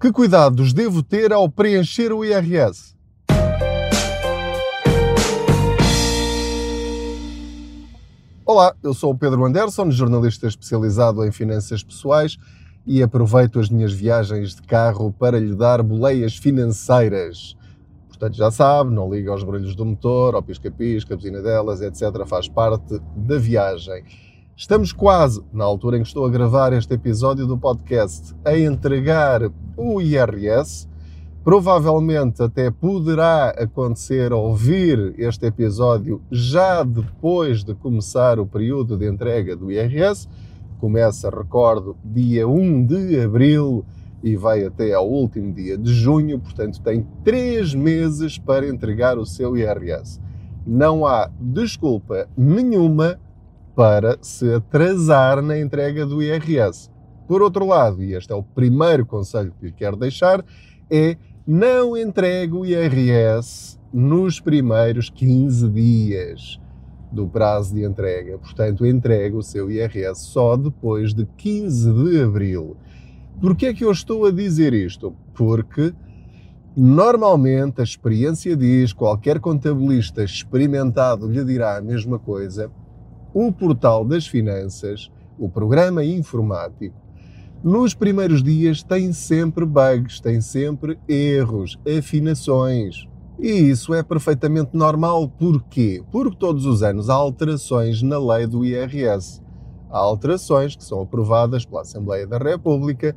Que 0.00 0.12
cuidados 0.12 0.72
devo 0.72 1.02
ter 1.02 1.32
ao 1.32 1.50
preencher 1.50 2.12
o 2.12 2.24
IRS? 2.24 2.94
Olá, 8.46 8.76
eu 8.80 8.94
sou 8.94 9.10
o 9.10 9.18
Pedro 9.18 9.44
Anderson, 9.44 9.90
jornalista 9.90 10.46
especializado 10.46 11.24
em 11.24 11.32
finanças 11.32 11.82
pessoais 11.82 12.38
e 12.86 13.02
aproveito 13.02 13.58
as 13.58 13.68
minhas 13.68 13.92
viagens 13.92 14.54
de 14.54 14.62
carro 14.62 15.12
para 15.12 15.40
lhe 15.40 15.56
dar 15.56 15.82
boleias 15.82 16.36
financeiras. 16.36 17.56
Portanto, 18.06 18.36
já 18.36 18.52
sabe, 18.52 18.94
não 18.94 19.12
liga 19.12 19.32
aos 19.32 19.42
barulhos 19.42 19.74
do 19.74 19.84
motor, 19.84 20.36
ao 20.36 20.42
pisca-pisca, 20.44 21.14
a 21.14 21.16
buzina 21.16 21.42
delas, 21.42 21.80
etc. 21.80 22.24
Faz 22.24 22.46
parte 22.46 23.00
da 23.16 23.36
viagem. 23.36 24.04
Estamos 24.60 24.92
quase, 24.92 25.40
na 25.52 25.62
altura 25.62 25.98
em 25.98 26.02
que 26.02 26.08
estou 26.08 26.26
a 26.26 26.28
gravar 26.28 26.72
este 26.72 26.92
episódio 26.92 27.46
do 27.46 27.56
podcast, 27.56 28.34
a 28.44 28.58
entregar 28.58 29.52
o 29.76 30.02
IRS. 30.02 30.88
Provavelmente 31.44 32.42
até 32.42 32.68
poderá 32.68 33.50
acontecer 33.50 34.32
ouvir 34.32 35.14
este 35.16 35.46
episódio 35.46 36.20
já 36.28 36.82
depois 36.82 37.62
de 37.62 37.72
começar 37.72 38.40
o 38.40 38.46
período 38.46 38.98
de 38.98 39.08
entrega 39.08 39.54
do 39.54 39.70
IRS. 39.70 40.28
Começa, 40.80 41.30
recordo, 41.30 41.96
dia 42.04 42.48
1 42.48 42.84
de 42.84 43.20
abril 43.20 43.84
e 44.24 44.34
vai 44.34 44.64
até 44.64 44.92
ao 44.92 45.08
último 45.08 45.52
dia 45.52 45.78
de 45.78 45.94
junho, 45.94 46.36
portanto 46.40 46.82
tem 46.82 47.06
três 47.22 47.72
meses 47.76 48.38
para 48.38 48.66
entregar 48.66 49.18
o 49.18 49.24
seu 49.24 49.56
IRS. 49.56 50.20
Não 50.66 51.06
há 51.06 51.30
desculpa 51.40 52.28
nenhuma 52.36 53.20
para 53.78 54.18
se 54.20 54.52
atrasar 54.54 55.40
na 55.40 55.56
entrega 55.56 56.04
do 56.04 56.20
IRS. 56.20 56.90
Por 57.28 57.42
outro 57.42 57.64
lado, 57.64 58.02
e 58.02 58.12
este 58.12 58.32
é 58.32 58.34
o 58.34 58.42
primeiro 58.42 59.06
conselho 59.06 59.54
que 59.56 59.66
lhe 59.66 59.72
quero 59.72 59.96
deixar, 59.96 60.44
é 60.90 61.16
não 61.46 61.96
entregue 61.96 62.54
o 62.54 62.66
IRS 62.66 63.78
nos 63.92 64.40
primeiros 64.40 65.10
15 65.10 65.68
dias 65.68 66.60
do 67.12 67.28
prazo 67.28 67.72
de 67.72 67.84
entrega. 67.84 68.36
Portanto, 68.38 68.84
entregue 68.84 69.36
o 69.36 69.44
seu 69.44 69.70
IRS 69.70 70.22
só 70.22 70.56
depois 70.56 71.14
de 71.14 71.24
15 71.36 71.92
de 71.92 72.22
abril. 72.22 72.76
Por 73.40 73.54
que 73.54 73.66
é 73.66 73.72
que 73.72 73.84
eu 73.84 73.92
estou 73.92 74.26
a 74.26 74.32
dizer 74.32 74.74
isto? 74.74 75.14
Porque 75.34 75.94
normalmente 76.76 77.80
a 77.80 77.84
experiência 77.84 78.56
diz, 78.56 78.92
qualquer 78.92 79.38
contabilista 79.38 80.24
experimentado 80.24 81.30
lhe 81.30 81.44
dirá 81.44 81.76
a 81.76 81.80
mesma 81.80 82.18
coisa, 82.18 82.72
o 83.46 83.52
portal 83.52 84.04
das 84.04 84.26
finanças, 84.26 85.12
o 85.38 85.48
programa 85.48 86.04
informático, 86.04 86.96
nos 87.62 87.94
primeiros 87.94 88.42
dias 88.42 88.82
tem 88.82 89.12
sempre 89.12 89.64
bugs, 89.64 90.18
tem 90.18 90.40
sempre 90.40 90.98
erros, 91.08 91.78
afinações. 91.86 93.06
E 93.38 93.48
isso 93.48 93.94
é 93.94 94.02
perfeitamente 94.02 94.70
normal. 94.72 95.28
Porquê? 95.28 96.02
Porque 96.10 96.36
todos 96.36 96.66
os 96.66 96.82
anos 96.82 97.08
há 97.08 97.14
alterações 97.14 98.02
na 98.02 98.18
lei 98.18 98.46
do 98.46 98.64
IRS. 98.64 99.40
Há 99.88 99.98
alterações 99.98 100.74
que 100.74 100.84
são 100.84 101.00
aprovadas 101.00 101.64
pela 101.64 101.82
Assembleia 101.82 102.26
da 102.26 102.38
República, 102.38 103.14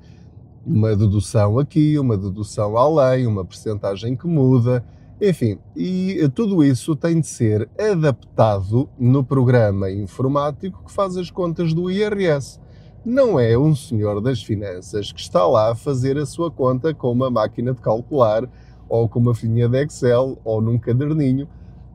uma 0.65 0.95
dedução 0.95 1.57
aqui, 1.57 1.97
uma 1.97 2.15
dedução 2.15 2.77
além, 2.77 3.25
uma 3.25 3.43
percentagem 3.43 4.15
que 4.15 4.27
muda, 4.27 4.83
enfim, 5.21 5.59
e 5.75 6.27
tudo 6.33 6.63
isso 6.63 6.95
tem 6.95 7.19
de 7.19 7.27
ser 7.27 7.69
adaptado 7.79 8.89
no 8.97 9.23
programa 9.23 9.91
informático 9.91 10.83
que 10.83 10.91
faz 10.91 11.15
as 11.15 11.29
contas 11.29 11.75
do 11.75 11.91
IRS. 11.91 12.59
Não 13.05 13.39
é 13.39 13.55
um 13.55 13.75
senhor 13.75 14.19
das 14.19 14.41
finanças 14.41 15.11
que 15.11 15.19
está 15.19 15.45
lá 15.45 15.71
a 15.71 15.75
fazer 15.75 16.17
a 16.17 16.25
sua 16.25 16.49
conta 16.49 16.91
com 16.91 17.11
uma 17.11 17.29
máquina 17.29 17.71
de 17.71 17.79
calcular 17.81 18.49
ou 18.89 19.07
com 19.07 19.19
uma 19.19 19.35
folhinha 19.35 19.69
de 19.69 19.83
Excel 19.83 20.39
ou 20.43 20.59
num 20.59 20.79
caderninho 20.79 21.47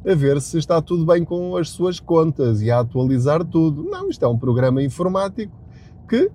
a 0.08 0.14
ver 0.14 0.40
se 0.40 0.56
está 0.56 0.80
tudo 0.80 1.04
bem 1.04 1.24
com 1.24 1.56
as 1.56 1.70
suas 1.70 1.98
contas 1.98 2.62
e 2.62 2.70
a 2.70 2.78
atualizar 2.78 3.44
tudo. 3.44 3.82
Não, 3.82 4.08
isto 4.08 4.24
é 4.24 4.28
um 4.28 4.38
programa 4.38 4.80
informático 4.84 5.52
que 6.08 6.30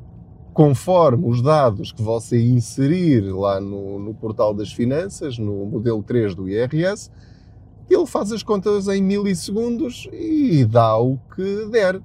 conforme 0.53 1.27
os 1.27 1.41
dados 1.41 1.91
que 1.91 2.01
você 2.01 2.41
inserir 2.41 3.21
lá 3.21 3.59
no, 3.59 3.99
no, 3.99 4.13
portal 4.13 4.53
das 4.53 4.71
finanças, 4.71 5.37
no 5.37 5.65
modelo 5.65 6.03
3 6.03 6.35
do 6.35 6.49
IRS, 6.49 7.09
ele 7.89 8.05
faz 8.05 8.31
as 8.31 8.43
contas 8.43 8.87
em 8.87 9.01
milissegundos 9.01 10.07
e 10.11 10.65
dá 10.65 10.97
o 10.97 11.17
que 11.35 11.67
der. 11.69 12.01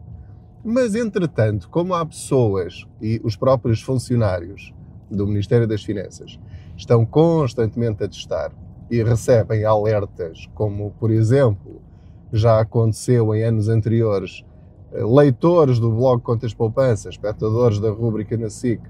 Mas, 0.64 0.94
entretanto, 0.94 1.68
como 1.70 1.94
há 1.94 2.04
pessoas 2.04 2.86
e 3.00 3.20
os 3.22 3.36
próprios 3.36 3.80
funcionários 3.80 4.72
do 5.10 5.26
Ministério 5.26 5.66
das 5.66 5.84
Finanças 5.84 6.40
estão 6.76 7.06
constantemente 7.06 8.02
a 8.02 8.08
testar 8.08 8.52
e 8.90 9.02
recebem 9.02 9.64
alertas, 9.64 10.48
como, 10.54 10.92
por 10.98 11.10
exemplo, 11.10 11.80
já 12.32 12.60
aconteceu 12.60 13.34
em 13.34 13.44
anos 13.44 13.68
anteriores 13.68 14.44
leitores 15.04 15.78
do 15.78 15.90
blog 15.90 16.22
Contas 16.22 16.54
Poupança, 16.54 17.08
espectadores 17.08 17.78
da 17.78 17.90
rúbrica 17.90 18.36
na 18.36 18.48
SIC, 18.48 18.80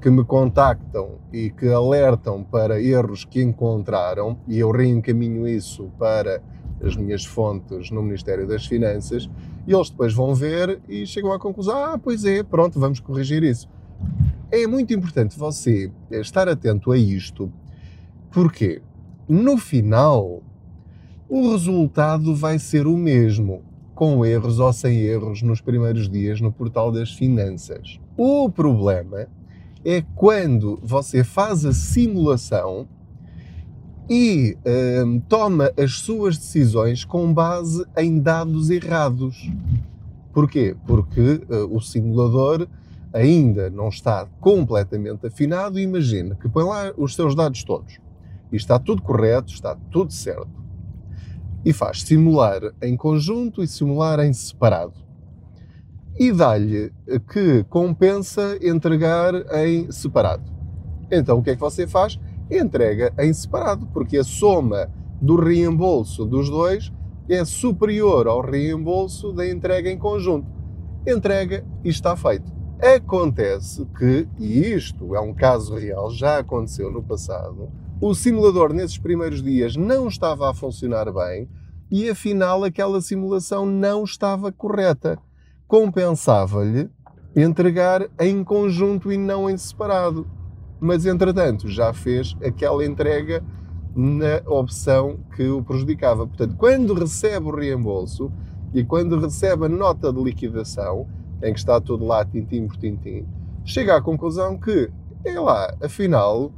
que 0.00 0.10
me 0.10 0.24
contactam 0.24 1.18
e 1.32 1.50
que 1.50 1.68
alertam 1.68 2.42
para 2.44 2.80
erros 2.80 3.24
que 3.24 3.42
encontraram, 3.42 4.38
e 4.46 4.58
eu 4.58 4.70
reencaminho 4.70 5.48
isso 5.48 5.90
para 5.98 6.42
as 6.82 6.96
minhas 6.96 7.24
fontes 7.24 7.90
no 7.90 8.02
Ministério 8.02 8.46
das 8.46 8.66
Finanças, 8.66 9.28
e 9.66 9.72
eles 9.72 9.88
depois 9.88 10.12
vão 10.12 10.34
ver 10.34 10.80
e 10.88 11.06
chegam 11.06 11.32
à 11.32 11.38
conclusão: 11.38 11.76
ah, 11.76 11.98
pois 11.98 12.24
é, 12.24 12.42
pronto, 12.42 12.78
vamos 12.78 13.00
corrigir 13.00 13.42
isso. 13.42 13.68
É 14.50 14.66
muito 14.66 14.92
importante 14.92 15.38
você 15.38 15.90
estar 16.10 16.48
atento 16.48 16.92
a 16.92 16.98
isto, 16.98 17.50
porque 18.30 18.82
no 19.28 19.56
final 19.56 20.42
o 21.28 21.50
resultado 21.50 22.34
vai 22.34 22.58
ser 22.58 22.86
o 22.86 22.96
mesmo 22.96 23.62
com 23.94 24.24
erros 24.24 24.58
ou 24.58 24.72
sem 24.72 24.98
erros 24.98 25.42
nos 25.42 25.60
primeiros 25.60 26.08
dias 26.08 26.40
no 26.40 26.52
portal 26.52 26.90
das 26.90 27.12
finanças. 27.12 28.00
O 28.16 28.50
problema 28.50 29.28
é 29.84 30.02
quando 30.14 30.78
você 30.82 31.22
faz 31.22 31.64
a 31.64 31.72
simulação 31.72 32.88
e 34.08 34.56
hum, 35.04 35.20
toma 35.28 35.70
as 35.78 35.92
suas 35.92 36.36
decisões 36.36 37.04
com 37.04 37.32
base 37.32 37.84
em 37.96 38.18
dados 38.18 38.68
errados. 38.68 39.50
Porquê? 40.32 40.76
Porque 40.86 41.42
uh, 41.48 41.74
o 41.74 41.80
simulador 41.80 42.66
ainda 43.12 43.70
não 43.70 43.88
está 43.88 44.26
completamente 44.40 45.26
afinado. 45.26 45.78
Imagine 45.78 46.34
que 46.34 46.48
põe 46.48 46.64
lá 46.64 46.92
os 46.96 47.14
seus 47.14 47.34
dados 47.34 47.62
todos 47.62 47.98
e 48.52 48.56
está 48.56 48.78
tudo 48.78 49.00
correto, 49.00 49.52
está 49.52 49.76
tudo 49.90 50.12
certo 50.12 50.63
e 51.64 51.72
faz 51.72 52.02
simular 52.02 52.60
em 52.82 52.96
conjunto 52.96 53.62
e 53.62 53.66
simular 53.66 54.20
em 54.20 54.32
separado. 54.32 54.94
E 56.18 56.30
dá-lhe 56.30 56.92
que 57.32 57.64
compensa 57.64 58.58
entregar 58.62 59.34
em 59.64 59.90
separado. 59.90 60.44
Então 61.10 61.38
o 61.38 61.42
que 61.42 61.50
é 61.50 61.54
que 61.54 61.60
você 61.60 61.86
faz? 61.86 62.18
Entrega 62.50 63.12
em 63.18 63.32
separado, 63.32 63.86
porque 63.92 64.18
a 64.18 64.24
soma 64.24 64.90
do 65.20 65.36
reembolso 65.36 66.24
dos 66.24 66.50
dois 66.50 66.92
é 67.28 67.44
superior 67.44 68.26
ao 68.26 68.42
reembolso 68.42 69.32
da 69.32 69.48
entrega 69.48 69.90
em 69.90 69.98
conjunto. 69.98 70.46
Entrega 71.06 71.64
e 71.82 71.88
está 71.88 72.14
feito. 72.14 72.52
Acontece 72.80 73.86
que, 73.98 74.28
e 74.38 74.72
isto 74.72 75.14
é 75.14 75.20
um 75.20 75.32
caso 75.32 75.74
real, 75.74 76.10
já 76.10 76.38
aconteceu 76.38 76.90
no 76.90 77.02
passado, 77.02 77.70
o 78.00 78.14
simulador 78.14 78.72
nesses 78.72 78.98
primeiros 78.98 79.42
dias 79.42 79.76
não 79.76 80.08
estava 80.08 80.50
a 80.50 80.54
funcionar 80.54 81.12
bem 81.12 81.48
e 81.90 82.08
afinal 82.08 82.64
aquela 82.64 83.00
simulação 83.00 83.64
não 83.64 84.04
estava 84.04 84.50
correta. 84.50 85.18
Compensava-lhe 85.66 86.90
entregar 87.36 88.08
em 88.20 88.42
conjunto 88.44 89.12
e 89.12 89.16
não 89.16 89.48
em 89.48 89.56
separado. 89.56 90.26
Mas 90.80 91.06
entretanto 91.06 91.68
já 91.68 91.92
fez 91.92 92.36
aquela 92.44 92.84
entrega 92.84 93.42
na 93.94 94.42
opção 94.50 95.18
que 95.36 95.48
o 95.48 95.62
prejudicava. 95.62 96.26
Portanto, 96.26 96.56
quando 96.56 96.94
recebe 96.94 97.46
o 97.46 97.54
reembolso 97.54 98.30
e 98.72 98.84
quando 98.84 99.18
recebe 99.18 99.66
a 99.66 99.68
nota 99.68 100.12
de 100.12 100.22
liquidação, 100.22 101.06
em 101.42 101.52
que 101.52 101.58
está 101.58 101.80
tudo 101.80 102.04
lá 102.04 102.24
tintim 102.24 102.66
por 102.66 102.76
tintim, 102.76 103.24
chega 103.64 103.96
à 103.96 104.02
conclusão 104.02 104.58
que, 104.58 104.90
é 105.24 105.38
lá, 105.38 105.74
afinal, 105.80 106.52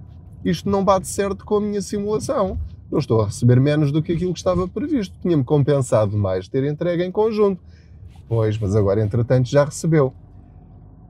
isto 0.48 0.70
não 0.70 0.84
bate 0.84 1.08
certo 1.08 1.44
com 1.44 1.56
a 1.56 1.60
minha 1.60 1.82
simulação. 1.82 2.56
Eu 2.90 2.98
estou 2.98 3.20
a 3.20 3.26
receber 3.26 3.60
menos 3.60 3.90
do 3.90 4.00
que 4.00 4.12
aquilo 4.12 4.32
que 4.32 4.38
estava 4.38 4.69
previsto. 4.69 5.19
Tinha-me 5.20 5.43
compensado 5.43 6.16
mais 6.16 6.46
ter 6.46 6.62
entregue 6.62 7.02
em 7.02 7.10
conjunto. 7.10 7.60
Pois, 8.28 8.56
mas 8.56 8.76
agora, 8.76 9.02
entretanto, 9.02 9.48
já 9.48 9.64
recebeu. 9.64 10.14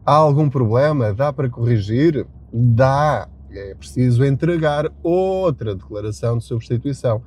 Há 0.04 0.14
algum 0.14 0.48
problema? 0.48 1.12
Dá 1.12 1.32
para 1.34 1.50
corrigir? 1.50 2.26
Dá. 2.50 3.28
É 3.50 3.74
preciso 3.74 4.24
entregar 4.24 4.90
outra 5.02 5.74
declaração 5.74 6.38
de 6.38 6.44
substituição. 6.44 7.22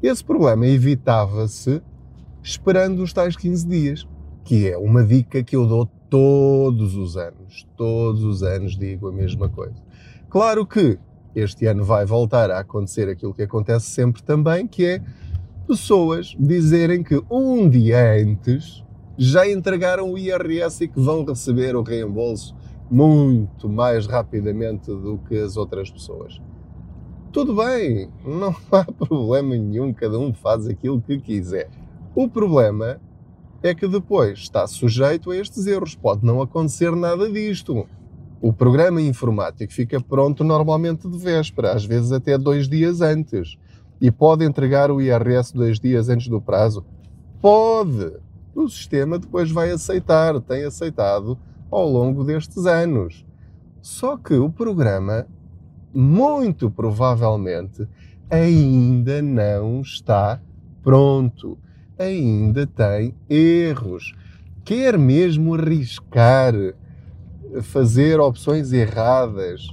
Esse 0.00 0.22
problema 0.22 0.64
evitava-se 0.66 1.82
esperando 2.40 3.02
os 3.02 3.12
tais 3.12 3.36
15 3.36 3.66
dias, 3.66 4.08
que 4.44 4.68
é 4.68 4.78
uma 4.78 5.04
dica 5.04 5.42
que 5.42 5.56
eu 5.56 5.66
dou 5.66 5.86
todos 6.08 6.94
os 6.94 7.16
anos. 7.16 7.66
Todos 7.76 8.22
os 8.22 8.44
anos 8.44 8.76
digo 8.76 9.08
a 9.08 9.12
mesma 9.12 9.48
coisa. 9.48 9.76
Claro 10.28 10.66
que 10.66 10.98
este 11.38 11.66
ano 11.66 11.84
vai 11.84 12.04
voltar 12.04 12.50
a 12.50 12.60
acontecer 12.60 13.08
aquilo 13.08 13.34
que 13.34 13.42
acontece 13.42 13.86
sempre 13.86 14.22
também, 14.22 14.66
que 14.66 14.84
é 14.84 15.02
pessoas 15.66 16.34
dizerem 16.38 17.02
que 17.02 17.22
um 17.30 17.68
dia 17.68 18.14
antes 18.14 18.84
já 19.16 19.48
entregaram 19.48 20.12
o 20.12 20.18
IRS 20.18 20.84
e 20.84 20.88
que 20.88 21.00
vão 21.00 21.24
receber 21.24 21.76
o 21.76 21.82
reembolso 21.82 22.54
muito 22.90 23.68
mais 23.68 24.06
rapidamente 24.06 24.86
do 24.86 25.18
que 25.28 25.36
as 25.36 25.56
outras 25.56 25.90
pessoas. 25.90 26.40
Tudo 27.32 27.54
bem, 27.54 28.08
não 28.24 28.54
há 28.72 28.84
problema 28.84 29.56
nenhum, 29.56 29.92
cada 29.92 30.18
um 30.18 30.32
faz 30.32 30.66
aquilo 30.66 31.00
que 31.00 31.18
quiser. 31.18 31.68
O 32.14 32.28
problema 32.28 33.00
é 33.62 33.74
que 33.74 33.86
depois 33.86 34.38
está 34.38 34.66
sujeito 34.66 35.30
a 35.30 35.36
estes 35.36 35.66
erros. 35.66 35.94
Pode 35.94 36.24
não 36.24 36.40
acontecer 36.40 36.94
nada 36.94 37.30
disto. 37.30 37.86
O 38.40 38.52
programa 38.52 39.00
informático 39.00 39.72
fica 39.72 40.00
pronto 40.00 40.44
normalmente 40.44 41.08
de 41.08 41.18
véspera, 41.18 41.72
às 41.72 41.84
vezes 41.84 42.12
até 42.12 42.38
dois 42.38 42.68
dias 42.68 43.00
antes. 43.00 43.58
E 44.00 44.10
pode 44.10 44.44
entregar 44.44 44.90
o 44.90 45.00
IRS 45.00 45.52
dois 45.52 45.80
dias 45.80 46.08
antes 46.08 46.28
do 46.28 46.40
prazo? 46.40 46.84
Pode! 47.40 48.12
O 48.54 48.68
sistema 48.68 49.18
depois 49.18 49.50
vai 49.50 49.70
aceitar, 49.70 50.40
tem 50.40 50.64
aceitado 50.64 51.38
ao 51.70 51.88
longo 51.88 52.24
destes 52.24 52.66
anos. 52.66 53.24
Só 53.80 54.16
que 54.16 54.34
o 54.34 54.50
programa, 54.50 55.26
muito 55.92 56.70
provavelmente, 56.70 57.88
ainda 58.30 59.20
não 59.22 59.80
está 59.80 60.40
pronto 60.82 61.58
ainda 61.98 62.66
tem 62.66 63.14
erros. 63.28 64.14
Quer 64.64 64.96
mesmo 64.96 65.54
arriscar 65.54 66.54
fazer 67.62 68.20
opções 68.20 68.72
erradas 68.72 69.68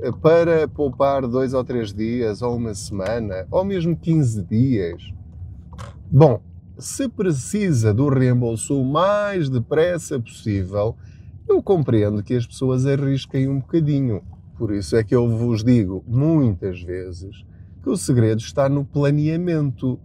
eh, 0.00 0.10
para 0.10 0.66
poupar 0.68 1.26
dois 1.26 1.54
ou 1.54 1.64
três 1.64 1.92
dias, 1.92 2.42
ou 2.42 2.56
uma 2.56 2.74
semana, 2.74 3.46
ou 3.50 3.64
mesmo 3.64 3.96
15 3.96 4.42
dias? 4.44 5.02
Bom, 6.10 6.42
se 6.78 7.08
precisa 7.08 7.92
do 7.92 8.08
reembolso 8.08 8.80
o 8.80 8.84
mais 8.84 9.48
depressa 9.48 10.18
possível, 10.18 10.96
eu 11.48 11.62
compreendo 11.62 12.22
que 12.22 12.34
as 12.34 12.46
pessoas 12.46 12.86
arrisquem 12.86 13.48
um 13.48 13.60
bocadinho. 13.60 14.22
Por 14.56 14.72
isso 14.72 14.96
é 14.96 15.02
que 15.02 15.14
eu 15.14 15.28
vos 15.28 15.64
digo 15.64 16.04
muitas 16.06 16.82
vezes 16.82 17.44
que 17.82 17.90
o 17.90 17.96
segredo 17.96 18.40
está 18.40 18.68
no 18.68 18.84
planeamento 18.84 19.98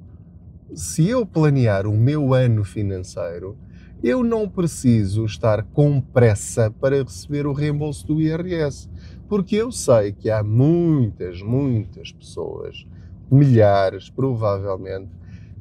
se 0.73 1.07
eu 1.07 1.25
planear 1.25 1.87
o 1.87 1.97
meu 1.97 2.33
ano 2.33 2.63
financeiro, 2.63 3.57
eu 4.03 4.23
não 4.23 4.47
preciso 4.47 5.25
estar 5.25 5.63
com 5.63 5.99
pressa 5.99 6.69
para 6.69 7.01
receber 7.01 7.47
o 7.47 7.53
reembolso 7.53 8.05
do 8.05 8.21
IRS, 8.21 8.89
porque 9.27 9.55
eu 9.55 9.71
sei 9.71 10.11
que 10.11 10.29
há 10.29 10.43
muitas, 10.43 11.41
muitas 11.41 12.11
pessoas, 12.11 12.85
milhares 13.29 14.09
provavelmente, 14.09 15.09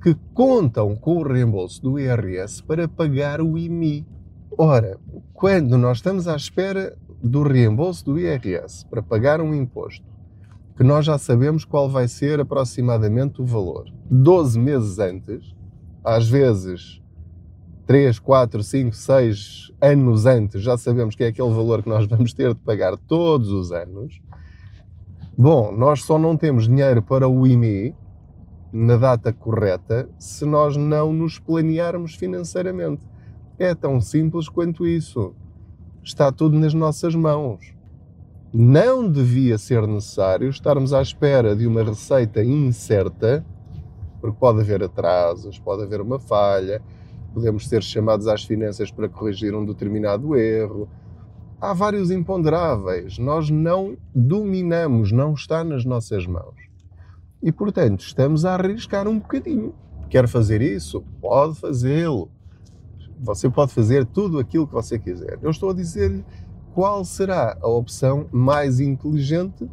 que 0.02 0.14
contam 0.34 0.94
com 0.94 1.16
o 1.16 1.26
reembolso 1.26 1.82
do 1.82 1.98
IRS 1.98 2.62
para 2.62 2.86
pagar 2.86 3.40
o 3.40 3.56
IMI. 3.56 4.06
Ora, 4.56 4.98
quando 5.32 5.76
nós 5.76 5.98
estamos 5.98 6.28
à 6.28 6.36
espera 6.36 6.96
do 7.22 7.42
reembolso 7.42 8.04
do 8.04 8.18
IRS 8.18 8.86
para 8.86 9.02
pagar 9.02 9.40
um 9.40 9.54
imposto, 9.54 10.04
que 10.76 10.84
nós 10.84 11.06
já 11.06 11.16
sabemos 11.16 11.64
qual 11.64 11.88
vai 11.88 12.06
ser 12.06 12.38
aproximadamente 12.38 13.40
o 13.40 13.46
valor. 13.46 13.90
12 14.10 14.58
meses 14.58 14.98
antes, 14.98 15.54
às 16.04 16.28
vezes 16.28 17.02
3, 17.86 18.18
4, 18.18 18.62
5, 18.62 18.96
6 18.96 19.72
anos 19.80 20.26
antes, 20.26 20.62
já 20.62 20.76
sabemos 20.76 21.14
que 21.14 21.24
é 21.24 21.28
aquele 21.28 21.52
valor 21.52 21.82
que 21.82 21.88
nós 21.88 22.06
vamos 22.08 22.32
ter 22.32 22.54
de 22.54 22.60
pagar 22.60 22.96
todos 22.96 23.50
os 23.50 23.72
anos. 23.72 24.20
Bom, 25.38 25.70
nós 25.72 26.02
só 26.02 26.18
não 26.18 26.36
temos 26.36 26.66
dinheiro 26.66 27.02
para 27.02 27.28
o 27.28 27.46
IMI 27.46 27.94
na 28.72 28.96
data 28.96 29.32
correta 29.32 30.08
se 30.18 30.44
nós 30.44 30.76
não 30.76 31.12
nos 31.12 31.38
planearmos 31.38 32.14
financeiramente. 32.14 33.06
É 33.58 33.74
tão 33.74 34.00
simples 34.00 34.48
quanto 34.48 34.86
isso. 34.86 35.34
Está 36.02 36.32
tudo 36.32 36.58
nas 36.58 36.74
nossas 36.74 37.14
mãos 37.14 37.76
não 38.58 39.06
devia 39.06 39.58
ser 39.58 39.86
necessário 39.86 40.48
estarmos 40.48 40.94
à 40.94 41.02
espera 41.02 41.54
de 41.54 41.66
uma 41.66 41.82
receita 41.82 42.42
incerta, 42.42 43.44
porque 44.18 44.38
pode 44.40 44.60
haver 44.60 44.82
atrasos, 44.82 45.58
pode 45.58 45.82
haver 45.82 46.00
uma 46.00 46.18
falha, 46.18 46.80
podemos 47.36 47.68
ser 47.68 47.82
chamados 47.82 48.26
às 48.28 48.44
finanças 48.44 48.90
para 48.90 49.10
corrigir 49.10 49.54
um 49.54 49.62
determinado 49.62 50.34
erro. 50.34 50.88
Há 51.60 51.74
vários 51.74 52.10
imponderáveis, 52.10 53.18
nós 53.18 53.50
não 53.50 53.94
dominamos, 54.14 55.12
não 55.12 55.34
está 55.34 55.62
nas 55.62 55.84
nossas 55.84 56.26
mãos. 56.26 56.54
E, 57.42 57.52
portanto, 57.52 58.00
estamos 58.00 58.46
a 58.46 58.54
arriscar 58.54 59.06
um 59.06 59.18
bocadinho. 59.18 59.74
Quer 60.08 60.26
fazer 60.26 60.62
isso? 60.62 61.04
Pode 61.20 61.60
fazê-lo. 61.60 62.30
Você 63.20 63.50
pode 63.50 63.74
fazer 63.74 64.06
tudo 64.06 64.38
aquilo 64.38 64.66
que 64.66 64.72
você 64.72 64.98
quiser. 64.98 65.38
Eu 65.42 65.50
estou 65.50 65.68
a 65.68 65.74
dizer-lhe 65.74 66.24
qual 66.72 67.04
será 67.04 67.58
a 67.60 67.68
opção 67.68 68.28
mais 68.32 68.80
inteligente, 68.80 69.68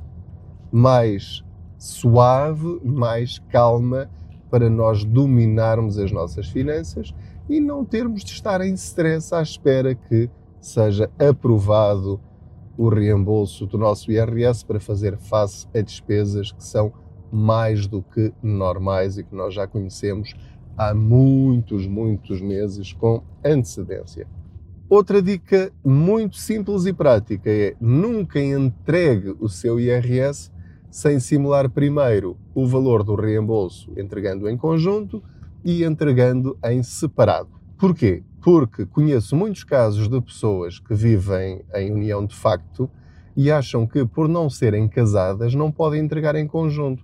mais 0.70 1.42
suave, 1.78 2.82
mais 2.84 3.40
calma 3.50 4.10
para 4.52 4.70
nós 4.70 5.06
dominarmos 5.06 5.98
as 5.98 6.12
nossas 6.12 6.50
finanças 6.50 7.14
e 7.50 7.60
não 7.60 7.84
termos 7.84 8.24
de 8.24 8.32
estar 8.32 8.62
em 8.62 8.74
stress 8.74 9.34
à 9.34 9.42
espera 9.42 9.94
que 9.94 10.30
seja 10.62 11.10
aprovado 11.20 12.20
o 12.78 12.90
reembolso 12.90 13.66
do 13.66 13.78
nosso 13.78 14.12
IRS 14.12 14.66
para 14.66 14.80
fazer 14.80 15.18
face 15.18 15.68
a 15.76 15.82
despesas 15.82 16.52
que 16.52 16.64
são 16.64 16.92
mais 17.32 17.88
do 17.88 18.02
que 18.02 18.34
normais 18.42 19.18
e 19.18 19.24
que 19.24 19.36
nós 19.36 19.54
já 19.54 19.68
conhecemos 19.68 20.34
há 20.78 20.94
muitos, 20.94 21.88
muitos 21.88 22.42
meses 22.42 22.94
com 22.94 23.24
antecedência. 23.44 24.28
Outra 24.90 25.22
dica 25.22 25.72
muito 25.84 26.38
simples 26.38 26.86
e 26.86 26.94
prática 26.94 27.50
é 27.50 27.76
nunca 27.80 28.40
entregue 28.40 29.36
o 29.40 29.50
seu 29.50 29.80
IRS 29.80 30.52
sem 30.92 31.20
simular 31.20 31.70
primeiro 31.70 32.38
o 32.54 32.68
valor 32.68 33.04
do 33.04 33.16
reembolso, 33.16 33.92
entregando 33.98 34.48
em 34.48 34.56
conjunto 34.56 35.24
e 35.64 35.84
entregando 35.84 36.58
em 36.66 36.84
separado. 36.84 37.50
Porquê? 37.78 38.24
Porque 38.42 38.86
conheço 38.86 39.36
muitos 39.36 39.64
casos 39.64 40.08
de 40.08 40.22
pessoas 40.22 40.80
que 40.80 40.94
vivem 40.94 41.64
em 41.74 41.92
união 41.92 42.26
de 42.26 42.36
facto 42.36 42.90
e 43.36 43.52
acham 43.52 43.88
que, 43.88 44.06
por 44.06 44.28
não 44.28 44.50
serem 44.50 44.88
casadas, 44.88 45.56
não 45.56 45.72
podem 45.72 46.02
entregar 46.04 46.36
em 46.36 46.48
conjunto. 46.48 47.04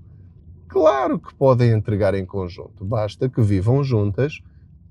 Claro 0.68 1.18
que 1.18 1.34
podem 1.34 1.72
entregar 1.72 2.14
em 2.14 2.26
conjunto, 2.26 2.86
basta 2.86 3.28
que 3.28 3.42
vivam 3.42 3.84
juntas, 3.84 4.40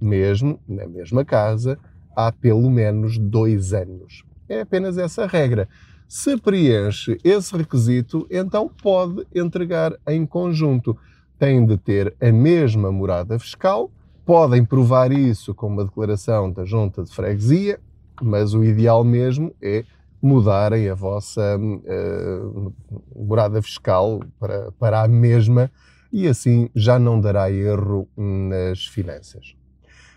mesmo 0.00 0.58
na 0.66 0.86
mesma 0.88 1.24
casa, 1.24 1.78
há 2.16 2.32
pelo 2.32 2.68
menos 2.68 3.16
dois 3.16 3.72
anos. 3.72 4.24
É 4.48 4.62
apenas 4.62 4.98
essa 4.98 5.26
regra. 5.26 5.68
Se 6.08 6.36
preenche 6.36 7.18
esse 7.22 7.56
requisito, 7.56 8.26
então 8.30 8.68
pode 8.68 9.26
entregar 9.34 9.94
em 10.08 10.24
conjunto. 10.26 10.96
Tem 11.38 11.64
de 11.64 11.76
ter 11.76 12.14
a 12.20 12.32
mesma 12.32 12.90
morada 12.90 13.38
fiscal, 13.38 13.90
podem 14.24 14.64
provar 14.64 15.12
isso 15.12 15.54
com 15.54 15.68
uma 15.68 15.84
declaração 15.84 16.50
da 16.50 16.64
junta 16.64 17.04
de 17.04 17.14
freguesia, 17.14 17.78
mas 18.20 18.54
o 18.54 18.64
ideal 18.64 19.04
mesmo 19.04 19.54
é 19.62 19.84
mudarem 20.20 20.88
a 20.88 20.94
vossa 20.94 21.56
uh, 21.56 22.74
morada 23.14 23.62
fiscal 23.62 24.20
para, 24.38 24.72
para 24.72 25.02
a 25.02 25.08
mesma 25.08 25.70
e 26.12 26.26
assim 26.26 26.68
já 26.74 26.98
não 26.98 27.20
dará 27.20 27.50
erro 27.50 28.08
nas 28.16 28.86
finanças. 28.86 29.54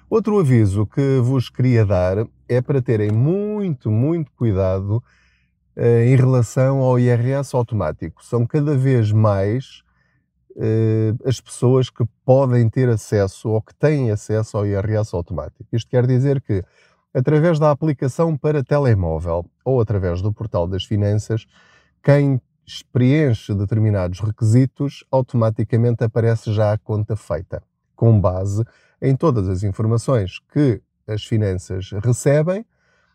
Outro 0.10 0.40
aviso 0.40 0.86
que 0.86 1.20
vos 1.20 1.50
queria 1.50 1.86
dar 1.86 2.28
é 2.50 2.62
para 2.62 2.82
terem 2.82 3.12
muito, 3.12 3.90
muito 3.90 4.30
cuidado 4.34 5.02
eh, 5.74 6.08
em 6.08 6.16
relação 6.18 6.80
ao 6.80 7.00
IRS 7.00 7.56
automático. 7.56 8.24
São 8.26 8.46
cada 8.46 8.76
vez 8.76 9.12
mais 9.14 9.84
as 11.26 11.40
pessoas 11.40 11.90
que 11.90 12.04
podem 12.26 12.70
ter 12.70 12.90
acesso 12.90 13.50
ou 13.50 13.62
que 13.62 13.74
têm 13.76 14.12
acesso 14.12 14.58
ao 14.58 14.66
IRS 14.66 15.16
automático. 15.16 15.66
Isto 15.72 15.90
quer 15.90 16.06
dizer 16.06 16.42
que, 16.42 16.64
através 17.14 17.60
da 17.60 17.72
aplicação 17.72 18.38
para 18.38 18.64
telemóvel 18.64 19.46
ou 19.64 19.82
através 19.82 20.22
do 20.22 20.34
portal 20.34 20.68
das 20.68 20.84
finanças, 20.84 21.46
quem 22.04 22.42
preenche 22.92 23.54
determinados 23.54 24.20
requisitos 24.20 25.04
automaticamente 25.12 26.04
aparece 26.04 26.54
já 26.54 26.74
a 26.74 26.78
conta 26.78 27.16
feita, 27.16 27.62
com 27.96 28.20
base 28.20 28.64
em 29.02 29.16
todas 29.16 29.50
as 29.50 29.64
informações 29.64 30.40
que 30.52 30.82
as 31.08 31.26
finanças 31.26 31.92
recebem 32.04 32.66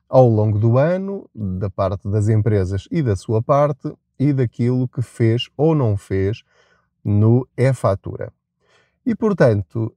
ao 0.08 0.28
longo 0.28 0.58
do 0.58 0.78
ano, 0.78 1.28
da 1.34 1.70
parte 1.70 2.08
das 2.08 2.28
empresas 2.28 2.86
e 2.90 3.02
da 3.02 3.16
sua 3.16 3.42
parte, 3.42 3.92
e 4.18 4.32
daquilo 4.32 4.88
que 4.88 5.02
fez 5.02 5.48
ou 5.56 5.74
não 5.74 5.96
fez 5.96 6.42
no 7.06 7.46
e-fatura. 7.56 8.32
E, 9.06 9.14
portanto, 9.14 9.94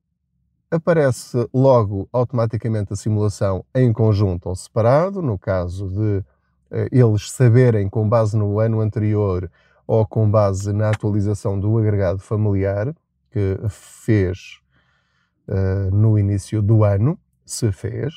aparece 0.70 1.50
logo 1.52 2.08
automaticamente 2.14 2.94
a 2.94 2.96
simulação 2.96 3.66
em 3.74 3.92
conjunto 3.92 4.48
ou 4.48 4.56
separado, 4.56 5.20
no 5.20 5.38
caso 5.38 5.90
de 5.90 6.20
uh, 6.20 6.88
eles 6.92 7.32
saberem, 7.32 7.90
com 7.90 8.08
base 8.08 8.38
no 8.38 8.60
ano 8.60 8.80
anterior, 8.80 9.50
ou 9.88 10.06
com 10.06 10.30
base 10.30 10.72
na 10.72 10.90
atualização 10.90 11.60
do 11.60 11.76
agregado 11.80 12.20
familiar 12.20 12.96
que 13.32 13.58
fez 13.70 14.60
uh, 15.48 15.96
no 15.96 16.20
início 16.20 16.62
do 16.62 16.84
ano, 16.84 17.18
se 17.44 17.72
fez, 17.72 18.14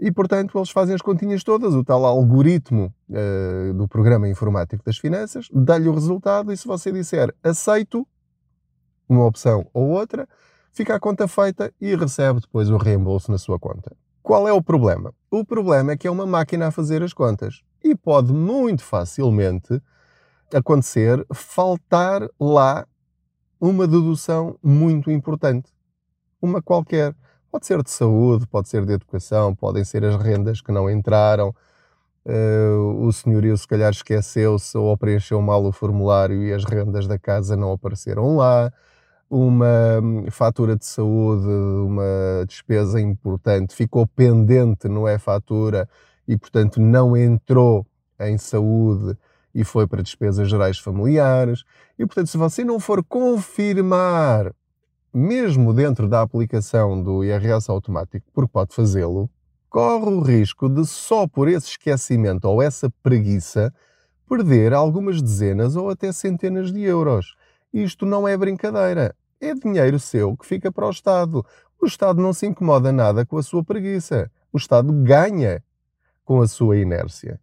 e 0.00 0.10
portanto 0.10 0.56
eles 0.56 0.70
fazem 0.70 0.94
as 0.94 1.02
continhas 1.02 1.44
todas, 1.44 1.74
o 1.74 1.84
tal 1.84 2.06
algoritmo 2.06 2.92
uh, 3.10 3.74
do 3.74 3.86
programa 3.86 4.26
informático 4.26 4.82
das 4.82 4.96
finanças 4.96 5.48
dá-lhe 5.52 5.88
o 5.88 5.94
resultado 5.94 6.50
e 6.50 6.56
se 6.56 6.66
você 6.66 6.90
disser 6.90 7.34
aceito 7.42 8.06
uma 9.08 9.24
opção 9.24 9.66
ou 9.72 9.88
outra, 9.90 10.28
fica 10.72 10.94
a 10.94 11.00
conta 11.00 11.28
feita 11.28 11.72
e 11.80 11.94
recebe 11.94 12.40
depois 12.40 12.70
o 12.70 12.76
reembolso 12.76 13.30
na 13.30 13.38
sua 13.38 13.58
conta. 13.58 13.96
Qual 14.22 14.48
é 14.48 14.52
o 14.52 14.62
problema? 14.62 15.12
O 15.30 15.44
problema 15.44 15.92
é 15.92 15.96
que 15.96 16.06
é 16.06 16.10
uma 16.10 16.26
máquina 16.26 16.68
a 16.68 16.70
fazer 16.70 17.02
as 17.02 17.12
contas 17.12 17.62
e 17.82 17.94
pode 17.94 18.32
muito 18.32 18.82
facilmente 18.82 19.80
acontecer 20.52 21.24
faltar 21.32 22.26
lá 22.40 22.86
uma 23.60 23.86
dedução 23.86 24.58
muito 24.62 25.10
importante. 25.10 25.70
Uma 26.40 26.62
qualquer. 26.62 27.14
Pode 27.50 27.66
ser 27.66 27.82
de 27.82 27.90
saúde, 27.90 28.46
pode 28.46 28.68
ser 28.68 28.84
de 28.84 28.92
educação, 28.92 29.54
podem 29.54 29.84
ser 29.84 30.04
as 30.04 30.16
rendas 30.16 30.60
que 30.60 30.72
não 30.72 30.90
entraram. 30.90 31.54
Uh, 32.26 33.06
o 33.06 33.12
senhorio 33.12 33.56
se 33.56 33.68
calhar 33.68 33.90
esqueceu-se 33.90 34.76
ou 34.76 34.96
preencheu 34.96 35.40
mal 35.42 35.64
o 35.64 35.72
formulário 35.72 36.42
e 36.42 36.52
as 36.52 36.64
rendas 36.64 37.06
da 37.06 37.18
casa 37.18 37.56
não 37.56 37.72
apareceram 37.72 38.36
lá. 38.36 38.72
Uma 39.28 40.00
hum, 40.02 40.26
fatura 40.30 40.76
de 40.76 40.84
saúde, 40.84 41.46
uma 41.46 42.44
despesa 42.46 43.00
importante, 43.00 43.74
ficou 43.74 44.06
pendente, 44.06 44.88
não 44.88 45.08
é 45.08 45.18
fatura, 45.18 45.88
e 46.26 46.36
portanto 46.36 46.80
não 46.80 47.16
entrou 47.16 47.86
em 48.20 48.38
saúde 48.38 49.16
e 49.54 49.64
foi 49.64 49.86
para 49.86 50.02
despesas 50.02 50.48
gerais 50.48 50.78
familiares. 50.78 51.64
E, 51.98 52.04
portanto, 52.04 52.26
se 52.28 52.36
você 52.36 52.64
não 52.64 52.80
for 52.80 53.04
confirmar, 53.04 54.52
mesmo 55.12 55.72
dentro 55.72 56.08
da 56.08 56.22
aplicação 56.22 57.00
do 57.00 57.22
IRS 57.22 57.70
automático, 57.70 58.26
porque 58.32 58.50
pode 58.52 58.74
fazê-lo, 58.74 59.30
corre 59.70 60.10
o 60.10 60.20
risco 60.20 60.68
de 60.68 60.84
só 60.84 61.26
por 61.26 61.48
esse 61.48 61.68
esquecimento 61.68 62.46
ou 62.46 62.60
essa 62.60 62.90
preguiça 63.02 63.72
perder 64.28 64.72
algumas 64.72 65.22
dezenas 65.22 65.76
ou 65.76 65.88
até 65.88 66.10
centenas 66.10 66.72
de 66.72 66.82
euros. 66.82 67.36
Isto 67.74 68.06
não 68.06 68.28
é 68.28 68.36
brincadeira. 68.36 69.16
É 69.40 69.52
dinheiro 69.52 69.98
seu 69.98 70.36
que 70.36 70.46
fica 70.46 70.70
para 70.70 70.86
o 70.86 70.90
Estado. 70.90 71.44
O 71.82 71.86
Estado 71.86 72.22
não 72.22 72.32
se 72.32 72.46
incomoda 72.46 72.92
nada 72.92 73.26
com 73.26 73.36
a 73.36 73.42
sua 73.42 73.64
preguiça. 73.64 74.30
O 74.52 74.56
Estado 74.56 74.92
ganha 74.92 75.60
com 76.24 76.40
a 76.40 76.46
sua 76.46 76.76
inércia. 76.76 77.40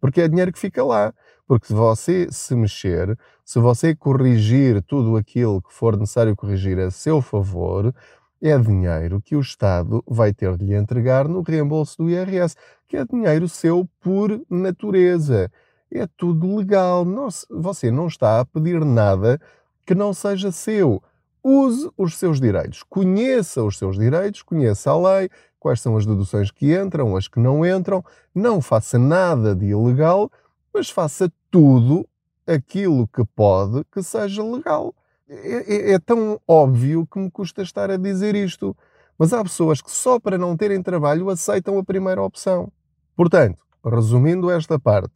Porque 0.00 0.22
é 0.22 0.26
dinheiro 0.26 0.50
que 0.50 0.58
fica 0.58 0.82
lá. 0.82 1.12
Porque 1.46 1.66
se 1.66 1.74
você 1.74 2.28
se 2.30 2.56
mexer, 2.56 3.14
se 3.44 3.58
você 3.58 3.94
corrigir 3.94 4.82
tudo 4.84 5.18
aquilo 5.18 5.60
que 5.60 5.70
for 5.70 5.98
necessário 5.98 6.34
corrigir 6.34 6.78
a 6.78 6.90
seu 6.90 7.20
favor, 7.20 7.94
é 8.40 8.56
dinheiro 8.56 9.20
que 9.20 9.36
o 9.36 9.40
Estado 9.40 10.02
vai 10.08 10.32
ter 10.32 10.56
de 10.56 10.64
lhe 10.64 10.74
entregar 10.74 11.28
no 11.28 11.42
reembolso 11.42 11.98
do 11.98 12.08
IRS, 12.08 12.56
que 12.88 12.96
é 12.96 13.04
dinheiro 13.04 13.46
seu 13.50 13.86
por 14.00 14.40
natureza. 14.48 15.52
É 15.94 16.06
tudo 16.16 16.56
legal. 16.56 17.04
Não, 17.04 17.28
você 17.50 17.90
não 17.90 18.06
está 18.06 18.40
a 18.40 18.44
pedir 18.44 18.84
nada 18.84 19.40
que 19.86 19.94
não 19.94 20.14
seja 20.14 20.50
seu. 20.50 21.02
Use 21.44 21.90
os 21.96 22.16
seus 22.16 22.40
direitos, 22.40 22.84
conheça 22.84 23.62
os 23.64 23.76
seus 23.76 23.98
direitos, 23.98 24.42
conheça 24.42 24.90
a 24.90 24.96
lei, 24.96 25.28
quais 25.58 25.80
são 25.80 25.96
as 25.96 26.06
deduções 26.06 26.52
que 26.52 26.72
entram, 26.72 27.16
as 27.16 27.26
que 27.26 27.40
não 27.40 27.66
entram, 27.66 28.04
não 28.32 28.60
faça 28.60 28.96
nada 28.96 29.54
de 29.54 29.66
ilegal, 29.66 30.30
mas 30.72 30.88
faça 30.88 31.30
tudo 31.50 32.08
aquilo 32.46 33.08
que 33.08 33.24
pode 33.34 33.84
que 33.92 34.02
seja 34.02 34.42
legal. 34.42 34.94
É, 35.28 35.90
é, 35.90 35.92
é, 35.92 35.98
tão 35.98 36.40
óbvio 36.46 37.06
que 37.06 37.18
me 37.18 37.30
custa 37.30 37.62
estar 37.62 37.90
a 37.90 37.96
dizer 37.96 38.34
isto. 38.34 38.76
Mas 39.18 39.32
há 39.32 39.42
pessoas 39.42 39.80
que 39.80 39.90
só 39.90 40.18
para 40.18 40.36
não 40.38 40.56
terem 40.56 40.82
trabalho 40.82 41.30
aceitam 41.30 41.78
a 41.78 41.84
primeira 41.84 42.22
opção. 42.22 42.70
Portanto, 43.16 43.58
resumindo 43.84 44.50
esta 44.50 44.78
parte, 44.78 45.14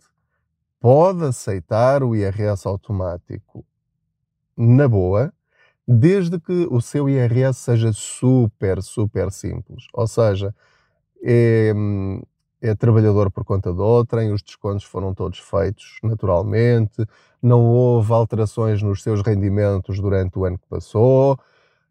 pode 0.81 1.25
aceitar 1.25 2.03
o 2.03 2.15
IRS 2.15 2.67
automático 2.67 3.65
na 4.57 4.89
boa, 4.89 5.33
desde 5.87 6.41
que 6.41 6.67
o 6.71 6.81
seu 6.81 7.09
IRS 7.09 7.59
seja 7.59 7.93
super, 7.93 8.83
super 8.83 9.31
simples. 9.31 9.87
Ou 9.93 10.07
seja, 10.07 10.55
é, 11.23 11.73
é 12.61 12.75
trabalhador 12.75 13.31
por 13.31 13.45
conta 13.45 13.73
de 13.73 13.81
outrem, 13.81 14.33
os 14.33 14.43
descontos 14.43 14.85
foram 14.85 15.15
todos 15.15 15.39
feitos 15.39 15.99
naturalmente, 16.03 17.05
não 17.43 17.65
houve 17.65 18.13
alterações 18.13 18.83
nos 18.83 19.03
seus 19.03 19.23
rendimentos 19.23 20.01
durante 20.01 20.39
o 20.39 20.45
ano 20.45 20.59
que 20.59 20.67
passou, 20.69 21.39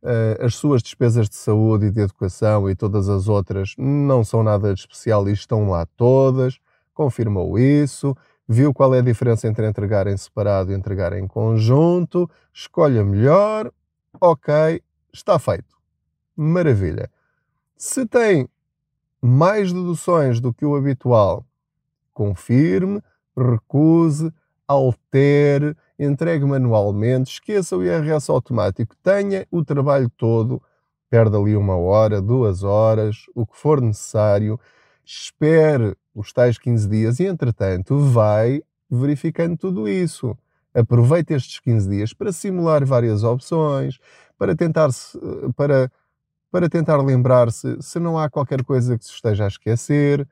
eh, 0.04 0.38
as 0.40 0.56
suas 0.56 0.84
despesas 0.84 1.30
de 1.30 1.36
saúde 1.36 1.88
e 1.88 1.92
de 1.92 2.02
educação 2.02 2.70
e 2.70 2.76
todas 2.76 3.10
as 3.10 3.28
outras 3.28 3.74
não 3.78 4.24
são 4.24 4.44
nada 4.44 4.74
de 4.74 4.80
especial 4.80 5.28
e 5.28 5.32
estão 5.34 5.70
lá 5.70 5.86
todas, 5.98 6.60
confirmou 6.94 7.58
isso, 7.58 8.16
viu 8.48 8.74
qual 8.74 8.94
é 8.94 9.00
a 9.00 9.04
diferença 9.04 9.48
entre 9.48 9.68
entregar 9.68 10.08
em 10.08 10.18
separado 10.18 10.72
e 10.72 10.76
entregar 10.76 11.14
em 11.14 11.28
conjunto, 11.28 12.30
escolha 12.54 13.04
melhor, 13.04 13.72
ok, 14.22 14.82
está 15.12 15.40
feito. 15.40 15.76
Maravilha. 16.36 17.10
Se 17.78 18.06
tem 18.06 18.48
mais 19.22 19.74
deduções 19.74 20.40
do 20.40 20.54
que 20.54 20.66
o 20.66 20.76
habitual, 20.76 21.46
confirme, 22.14 23.02
recuse, 23.36 24.32
altere, 24.68 25.76
entregue 25.98 26.46
manualmente, 26.46 27.32
esqueça 27.32 27.76
o 27.76 27.84
IRS 27.84 28.30
automático, 28.32 28.96
tenha 29.02 29.48
o 29.50 29.64
trabalho 29.64 30.10
todo, 30.10 30.62
perde 31.10 31.36
ali 31.36 31.56
uma 31.56 31.76
hora, 31.76 32.22
duas 32.22 32.64
horas, 32.64 33.26
o 33.34 33.46
que 33.46 33.58
for 33.58 33.82
necessário, 33.82 34.60
espere 35.04 35.96
os 36.16 36.32
tais 36.32 36.58
15 36.58 36.88
dias 36.88 37.20
e, 37.20 37.26
entretanto, 37.26 38.00
vai 38.00 38.64
verificando 38.90 39.58
tudo 39.58 39.88
isso. 39.88 40.36
Aproveite 40.74 41.34
estes 41.34 41.60
15 41.60 41.90
dias 41.90 42.14
para 42.14 42.32
simular 42.32 42.86
várias 42.86 43.24
opções, 43.24 44.00
para 44.38 44.56
tentar, 44.56 44.90
para, 45.56 45.92
para 46.52 46.70
tentar 46.70 46.98
lembrar-se 46.98 47.78
se 47.82 48.00
não 48.00 48.18
há 48.18 48.30
qualquer 48.30 48.64
coisa 48.64 48.98
que 48.98 49.06
se 49.06 49.12
esteja 49.12 49.46
a 49.46 49.48
esquecer. 49.48 50.28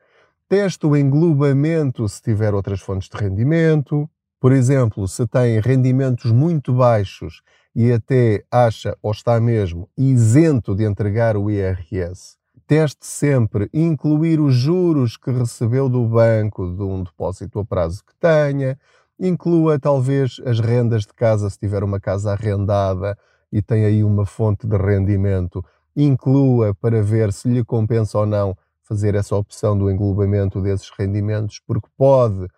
Teste 0.48 0.86
o 0.86 0.96
englobamento 0.96 2.08
se 2.08 2.20
tiver 2.20 2.54
outras 2.54 2.80
fontes 2.80 3.08
de 3.08 3.16
rendimento. 3.16 4.08
Por 4.40 4.52
exemplo, 4.52 5.08
se 5.08 5.26
tem 5.26 5.60
rendimentos 5.60 6.30
muito 6.30 6.72
baixos 6.74 7.42
e 7.74 7.90
até 7.90 8.44
acha 8.50 8.96
ou 9.02 9.10
está 9.10 9.40
mesmo 9.40 9.88
isento 9.96 10.74
de 10.74 10.84
entregar 10.84 11.36
o 11.36 11.50
IRS, 11.50 12.36
teste 12.66 13.06
sempre 13.06 13.68
incluir 13.72 14.40
os 14.40 14.54
juros 14.54 15.16
que 15.16 15.30
recebeu 15.30 15.88
do 15.88 16.06
banco 16.06 16.70
de 16.74 16.82
um 16.82 17.02
depósito 17.02 17.58
a 17.58 17.64
prazo 17.64 18.02
que 18.04 18.14
tenha, 18.20 18.78
Inclua 19.18 19.78
talvez 19.78 20.40
as 20.44 20.58
rendas 20.58 21.02
de 21.02 21.14
casa, 21.14 21.48
se 21.48 21.58
tiver 21.58 21.84
uma 21.84 22.00
casa 22.00 22.32
arrendada 22.32 23.16
e 23.52 23.62
tem 23.62 23.84
aí 23.84 24.02
uma 24.02 24.26
fonte 24.26 24.66
de 24.66 24.76
rendimento. 24.76 25.64
Inclua 25.96 26.74
para 26.74 27.00
ver 27.00 27.32
se 27.32 27.48
lhe 27.48 27.64
compensa 27.64 28.18
ou 28.18 28.26
não 28.26 28.56
fazer 28.82 29.14
essa 29.14 29.36
opção 29.36 29.78
do 29.78 29.88
englobamento 29.88 30.60
desses 30.60 30.90
rendimentos, 30.98 31.60
porque 31.64 31.88
pode 31.96 32.48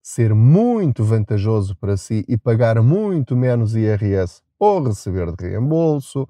ser 0.00 0.32
muito 0.34 1.02
vantajoso 1.02 1.76
para 1.76 1.96
si 1.96 2.24
e 2.28 2.38
pagar 2.38 2.80
muito 2.80 3.36
menos 3.36 3.74
IRS 3.74 4.40
ou 4.58 4.84
receber 4.84 5.32
de 5.32 5.48
reembolso. 5.48 6.28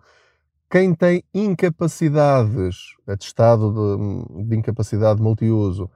Quem 0.70 0.94
tem 0.94 1.24
incapacidades, 1.32 2.94
atestado 3.06 3.72
de, 3.72 4.44
de 4.44 4.56
incapacidade 4.56 5.20
multiuso, 5.20 5.90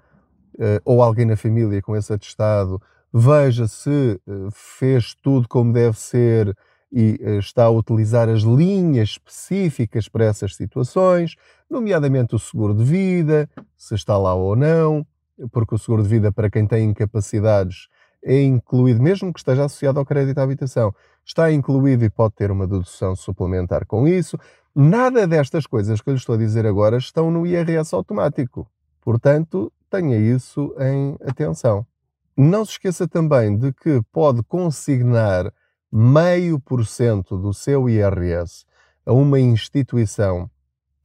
eh, 0.58 0.80
ou 0.82 1.02
alguém 1.02 1.26
na 1.26 1.36
família 1.36 1.82
com 1.82 1.94
esse 1.94 2.10
atestado, 2.10 2.80
veja 3.12 3.68
se 3.68 4.18
eh, 4.26 4.48
fez 4.50 5.14
tudo 5.22 5.46
como 5.46 5.74
deve 5.74 5.98
ser 5.98 6.56
e 6.90 7.18
eh, 7.20 7.36
está 7.36 7.64
a 7.64 7.70
utilizar 7.70 8.30
as 8.30 8.40
linhas 8.40 9.10
específicas 9.10 10.08
para 10.08 10.24
essas 10.24 10.56
situações, 10.56 11.34
nomeadamente 11.68 12.34
o 12.34 12.38
seguro 12.38 12.74
de 12.74 12.84
vida, 12.84 13.50
se 13.76 13.94
está 13.94 14.16
lá 14.16 14.34
ou 14.34 14.56
não, 14.56 15.06
porque 15.50 15.74
o 15.74 15.78
seguro 15.78 16.02
de 16.02 16.08
vida 16.08 16.32
para 16.32 16.50
quem 16.50 16.66
tem 16.66 16.88
incapacidades 16.88 17.88
é 18.22 18.42
incluído, 18.42 19.02
mesmo 19.02 19.32
que 19.32 19.40
esteja 19.40 19.64
associado 19.64 19.98
ao 19.98 20.06
crédito 20.06 20.38
à 20.38 20.42
habitação, 20.42 20.94
está 21.24 21.50
incluído 21.52 22.04
e 22.04 22.10
pode 22.10 22.34
ter 22.34 22.50
uma 22.50 22.66
dedução 22.66 23.16
suplementar 23.16 23.86
com 23.86 24.06
isso. 24.06 24.38
Nada 24.74 25.26
destas 25.26 25.66
coisas 25.66 26.00
que 26.00 26.08
eu 26.08 26.14
lhe 26.14 26.18
estou 26.18 26.34
a 26.34 26.38
dizer 26.38 26.66
agora 26.66 26.96
estão 26.96 27.30
no 27.30 27.46
IRS 27.46 27.94
automático. 27.94 28.66
Portanto, 29.00 29.72
tenha 29.90 30.16
isso 30.16 30.74
em 30.78 31.16
atenção. 31.28 31.86
Não 32.36 32.64
se 32.64 32.72
esqueça 32.72 33.06
também 33.06 33.56
de 33.56 33.72
que 33.72 34.00
pode 34.10 34.42
consignar 34.44 35.52
meio 35.90 36.58
por 36.58 36.86
cento 36.86 37.36
do 37.36 37.52
seu 37.52 37.88
IRS 37.88 38.64
a 39.04 39.12
uma 39.12 39.38
instituição 39.38 40.48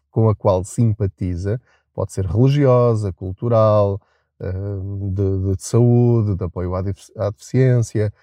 com 0.10 0.30
a 0.30 0.36
qual 0.36 0.64
simpatiza, 0.64 1.60
pode 1.94 2.14
ser 2.14 2.26
religiosa, 2.26 3.12
cultural, 3.12 4.02
de, 4.40 5.56
de 5.56 5.64
saúde, 5.64 6.36
de 6.36 6.44
apoio 6.44 6.76
à 6.76 6.82
deficiência, 6.82 8.14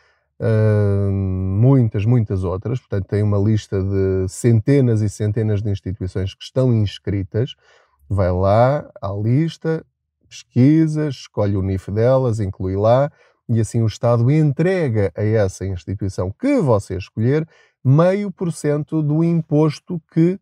muitas, 1.11 2.05
muitas 2.05 2.45
outras. 2.45 2.79
Portanto, 2.79 3.07
tem 3.07 3.23
uma 3.23 3.39
lista 3.39 3.83
de 3.83 4.29
centenas 4.29 5.01
e 5.01 5.09
centenas 5.09 5.63
de 5.63 5.71
instituições 5.71 6.35
que 6.35 6.43
estão 6.43 6.73
inscritas. 6.73 7.55
Vai 8.09 8.31
lá 8.31 8.89
à 9.01 9.13
lista, 9.13 9.85
pesquisa, 10.29 11.09
escolhe 11.09 11.57
o 11.57 11.63
NIF 11.63 11.91
delas, 11.91 12.41
inclui 12.41 12.77
lá, 12.77 13.11
e 13.49 13.61
assim 13.61 13.83
o 13.83 13.87
Estado 13.87 14.31
entrega 14.31 15.13
a 15.17 15.23
essa 15.23 15.65
instituição 15.67 16.31
que 16.31 16.61
você 16.61 16.97
escolher 16.97 17.47
meio 17.85 18.31
por 18.31 18.53
cento 18.53 19.03
do 19.03 19.23
imposto 19.23 20.01
que 20.13 20.39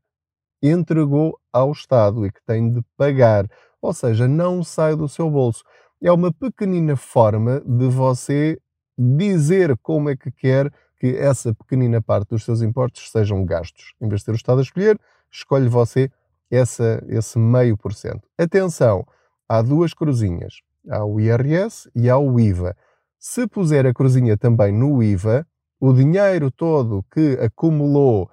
entregou 0.62 1.38
ao 1.52 1.72
Estado 1.72 2.24
e 2.24 2.30
que 2.30 2.40
tem 2.46 2.72
de 2.72 2.80
pagar. 2.96 3.48
Ou 3.82 3.92
seja, 3.92 4.28
não 4.28 4.62
sai 4.62 4.94
do 4.94 5.08
seu 5.08 5.28
bolso. 5.28 5.64
É 6.00 6.10
uma 6.12 6.32
pequenina 6.32 6.94
forma 6.96 7.60
de 7.66 7.88
você 7.88 8.56
dizer 8.96 9.76
como 9.82 10.08
é 10.08 10.16
que 10.16 10.30
quer 10.30 10.72
que 10.98 11.16
essa 11.16 11.52
pequenina 11.52 12.00
parte 12.00 12.28
dos 12.28 12.44
seus 12.44 12.62
impostos 12.62 13.10
sejam 13.10 13.44
gastos. 13.44 13.92
Em 14.00 14.08
vez 14.08 14.20
de 14.20 14.26
ter 14.26 14.32
o 14.32 14.36
Estado 14.36 14.60
a 14.60 14.62
escolher, 14.62 14.98
escolhe 15.30 15.68
você 15.68 16.08
essa, 16.48 17.04
esse 17.08 17.38
meio 17.38 17.76
por 17.76 17.92
cento. 17.92 18.28
Atenção, 18.38 19.04
há 19.48 19.60
duas 19.60 19.92
cruzinhas. 19.92 20.60
Há 20.88 21.04
o 21.04 21.20
IRS 21.20 21.90
e 21.94 22.08
há 22.08 22.16
o 22.16 22.38
IVA. 22.38 22.76
Se 23.18 23.46
puser 23.48 23.86
a 23.86 23.94
cruzinha 23.94 24.36
também 24.36 24.72
no 24.72 25.02
IVA, 25.02 25.46
o 25.80 25.92
dinheiro 25.92 26.50
todo 26.50 27.04
que 27.12 27.38
acumulou 27.40 28.30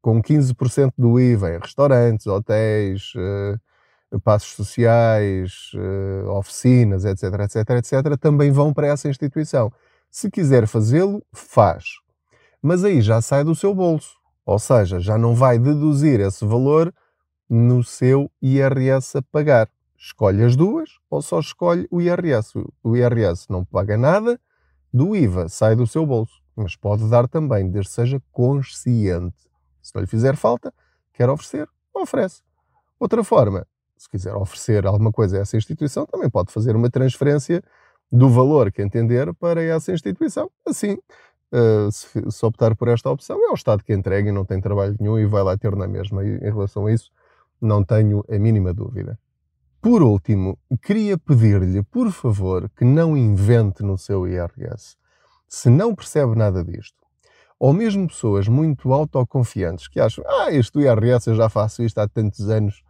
com 0.00 0.20
15% 0.22 0.92
do 0.98 1.20
IVA 1.20 1.54
em 1.54 1.58
restaurantes, 1.58 2.26
hotéis, 2.26 3.12
uh, 3.14 3.60
passos 4.22 4.52
sociais, 4.54 5.70
uh, 5.74 6.30
oficinas, 6.30 7.04
etc, 7.04 7.24
etc, 7.40 7.70
etc, 7.70 8.16
também 8.18 8.50
vão 8.50 8.72
para 8.72 8.86
essa 8.86 9.08
instituição. 9.08 9.72
Se 10.10 10.30
quiser 10.30 10.66
fazê-lo, 10.66 11.22
faz. 11.32 11.84
Mas 12.62 12.84
aí 12.84 13.02
já 13.02 13.20
sai 13.20 13.44
do 13.44 13.54
seu 13.54 13.74
bolso. 13.74 14.16
Ou 14.44 14.58
seja, 14.58 14.98
já 14.98 15.18
não 15.18 15.34
vai 15.34 15.58
deduzir 15.58 16.20
esse 16.20 16.44
valor 16.44 16.92
no 17.48 17.84
seu 17.84 18.30
IRS 18.40 19.18
a 19.18 19.22
pagar. 19.22 19.68
Escolhe 19.96 20.42
as 20.42 20.56
duas 20.56 20.90
ou 21.10 21.20
só 21.20 21.40
escolhe 21.40 21.86
o 21.90 22.00
IRS. 22.00 22.54
O 22.82 22.96
IRS 22.96 23.46
não 23.50 23.64
paga 23.64 23.98
nada 23.98 24.40
do 24.92 25.14
IVA, 25.14 25.48
sai 25.48 25.76
do 25.76 25.86
seu 25.86 26.06
bolso. 26.06 26.40
Mas 26.56 26.74
pode 26.76 27.08
dar 27.10 27.28
também, 27.28 27.70
desde 27.70 27.90
que 27.90 27.94
seja 27.94 28.22
consciente. 28.32 29.48
Se 29.82 29.94
não 29.94 30.00
lhe 30.00 30.08
fizer 30.08 30.34
falta, 30.34 30.72
quer 31.12 31.28
oferecer, 31.28 31.68
oferece. 31.94 32.42
Outra 32.98 33.22
forma, 33.22 33.66
se 33.98 34.08
quiser 34.08 34.34
oferecer 34.34 34.86
alguma 34.86 35.12
coisa 35.12 35.38
a 35.38 35.40
essa 35.40 35.56
instituição, 35.56 36.06
também 36.06 36.30
pode 36.30 36.52
fazer 36.52 36.76
uma 36.76 36.88
transferência 36.88 37.62
do 38.10 38.28
valor 38.28 38.72
que 38.72 38.80
entender 38.80 39.32
para 39.34 39.62
essa 39.62 39.92
instituição. 39.92 40.50
Assim, 40.66 40.98
uh, 41.52 41.90
se, 41.90 42.46
optar 42.46 42.74
por 42.74 42.88
esta 42.88 43.10
opção, 43.10 43.38
é 43.44 43.50
o 43.50 43.54
Estado 43.54 43.84
que 43.84 43.92
entrega 43.92 44.28
e 44.28 44.32
não 44.32 44.44
tem 44.44 44.60
trabalho 44.60 44.96
nenhum 44.98 45.18
e 45.18 45.26
vai 45.26 45.42
lá 45.42 45.56
ter 45.56 45.74
na 45.76 45.86
mesma. 45.86 46.24
Em 46.24 46.38
relação 46.38 46.86
a 46.86 46.92
isso, 46.92 47.10
não 47.60 47.84
tenho 47.84 48.24
a 48.30 48.38
mínima 48.38 48.72
dúvida. 48.72 49.18
Por 49.80 50.02
último, 50.02 50.58
queria 50.82 51.16
pedir-lhe, 51.16 51.82
por 51.84 52.10
favor, 52.10 52.68
que 52.76 52.84
não 52.84 53.16
invente 53.16 53.82
no 53.82 53.96
seu 53.96 54.26
IRS. 54.26 54.96
Se 55.48 55.70
não 55.70 55.94
percebe 55.94 56.34
nada 56.34 56.64
disto, 56.64 56.98
ou 57.58 57.72
mesmo 57.72 58.06
pessoas 58.06 58.48
muito 58.48 58.92
autoconfiantes 58.92 59.88
que 59.88 60.00
acham, 60.00 60.24
ah, 60.26 60.50
isto 60.50 60.80
IRS 60.80 61.28
eu 61.28 61.36
já 61.36 61.48
faço 61.48 61.82
isto 61.82 61.98
há 61.98 62.08
tantos 62.08 62.48
anos 62.48 62.82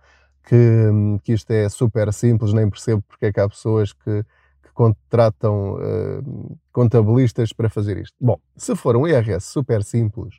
que, 0.49 1.21
que 1.23 1.35
isto 1.35 1.50
é 1.50 1.69
super 1.69 2.11
simples, 2.11 2.55
nem 2.55 2.71
percebo 2.71 3.02
porque 3.07 3.26
é 3.26 3.33
que 3.33 3.38
há 3.38 3.47
pessoas 3.47 3.93
que 3.93 4.25
contratam 4.73 5.75
uh, 5.75 6.59
contabilistas 6.73 7.52
para 7.52 7.69
fazer 7.69 7.99
isto. 7.99 8.17
Bom, 8.19 8.38
se 8.57 8.75
for 8.75 8.97
um 8.97 9.07
IRS 9.07 9.47
super 9.47 9.85
simples, 9.85 10.37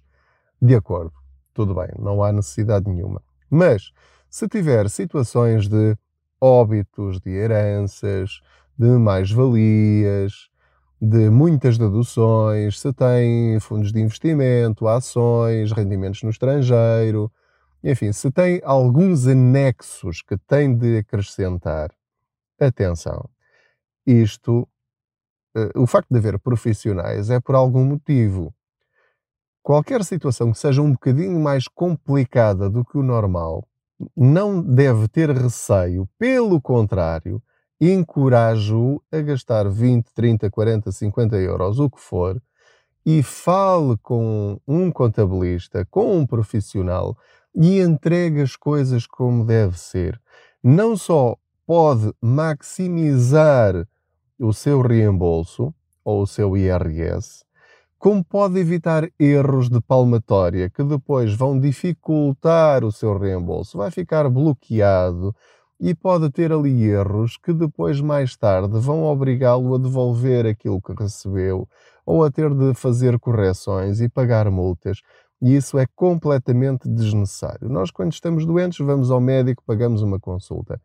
de 0.60 0.74
acordo, 0.76 1.14
tudo 1.54 1.76
bem, 1.76 1.90
não 2.00 2.24
há 2.24 2.32
necessidade 2.32 2.90
nenhuma. 2.90 3.22
Mas 3.50 3.92
se 4.30 4.48
tiver 4.48 4.90
situações 4.90 5.68
de 5.68 5.96
óbitos, 6.42 7.20
de 7.20 7.30
heranças, 7.32 8.42
de 8.78 8.88
mais-valias, 8.88 10.50
de 11.02 11.30
muitas 11.30 11.78
deduções, 11.78 12.80
se 12.80 12.92
tem 12.94 13.60
fundos 13.60 13.92
de 13.92 14.00
investimento, 14.00 14.88
ações, 14.88 15.72
rendimentos 15.72 16.24
no 16.24 16.30
estrangeiro, 16.30 17.32
enfim, 17.84 18.12
se 18.12 18.30
tem 18.32 18.62
alguns 18.64 19.28
anexos 19.28 20.22
que 20.22 20.38
tem 20.38 20.76
de 20.76 20.98
acrescentar, 20.98 21.92
atenção, 22.60 23.30
isto, 24.06 24.68
uh, 25.56 25.82
o 25.82 25.88
facto 25.88 26.10
de 26.12 26.18
haver 26.18 26.40
profissionais 26.40 27.30
é 27.30 27.40
por 27.40 27.56
algum 27.56 27.86
motivo. 27.86 28.54
Qualquer 29.62 30.04
situação 30.04 30.52
que 30.52 30.58
seja 30.58 30.82
um 30.82 30.92
bocadinho 30.92 31.40
mais 31.40 31.68
complicada 31.68 32.70
do 32.70 32.84
que 32.84 32.98
o 32.98 33.04
normal, 33.04 33.66
não 34.16 34.62
deve 34.62 35.08
ter 35.08 35.30
receio, 35.30 36.08
pelo 36.18 36.62
contrário, 36.62 37.42
encorajo-o 37.80 39.02
a 39.12 39.22
gastar 39.22 39.70
20, 39.70 40.14
30, 40.14 40.50
40, 40.50 40.92
50 40.92 41.38
euros, 41.38 41.80
o 41.80 41.90
que 41.90 42.00
for, 42.00 42.42
e 43.06 43.24
fale 43.24 43.98
com 44.02 44.60
um 44.68 44.92
contabilista, 44.92 45.86
com 45.90 46.18
um 46.18 46.26
profissional 46.26 47.18
e 47.62 47.82
entregue 47.82 48.42
as 48.42 48.56
coisas 48.56 49.06
como 49.06 49.44
deve 49.44 49.78
ser. 49.78 50.20
Não 50.64 50.96
só 50.96 51.36
pode 51.68 52.14
maximizar 52.22 53.86
o 54.40 54.54
seu 54.54 54.82
reembolso 54.82 55.74
ou 56.04 56.22
o 56.22 56.28
seu 56.28 56.56
IRS, 56.56 57.44
como 57.98 58.24
pode 58.24 58.58
evitar 58.58 59.10
erros 59.20 59.70
de 59.70 59.82
palmatória 59.82 60.70
que 60.70 60.82
depois 60.86 61.34
vão 61.34 61.60
dificultar 61.60 62.86
o 62.86 62.94
seu 62.94 63.18
reembolso, 63.18 63.78
vai 63.78 63.92
ficar 63.92 64.30
bloqueado 64.30 65.36
e 65.78 65.94
pode 65.94 66.30
ter 66.30 66.54
ali 66.54 66.84
erros 66.84 67.38
que 67.38 67.52
depois, 67.52 68.00
mais 68.00 68.38
tarde, 68.38 68.80
vão 68.80 69.04
obrigá-lo 69.04 69.76
a 69.76 69.78
devolver 69.78 70.46
aquilo 70.46 70.82
que 70.82 70.94
recebeu 70.94 71.68
ou 72.06 72.24
a 72.24 72.32
ter 72.32 72.54
de 72.54 72.74
fazer 72.74 73.20
correções 73.20 74.00
e 74.00 74.08
pagar 74.08 74.50
multas. 74.50 75.02
E 75.42 75.56
isso 75.56 75.78
é 75.78 75.86
completamente 75.96 76.90
desnecessário. 76.90 77.70
Nós, 77.70 77.92
quando 77.92 78.12
estamos 78.12 78.46
doentes, 78.46 78.86
vamos 78.86 79.10
ao 79.10 79.22
médico, 79.22 79.64
pagamos 79.66 80.02
uma 80.02 80.20
consulta. 80.20 80.82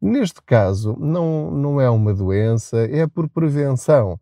Neste 0.00 0.42
caso, 0.42 0.96
não, 0.98 1.50
não 1.50 1.80
é 1.80 1.88
uma 1.90 2.14
doença, 2.14 2.78
é 2.78 3.06
por 3.06 3.28
prevenção. 3.28 4.20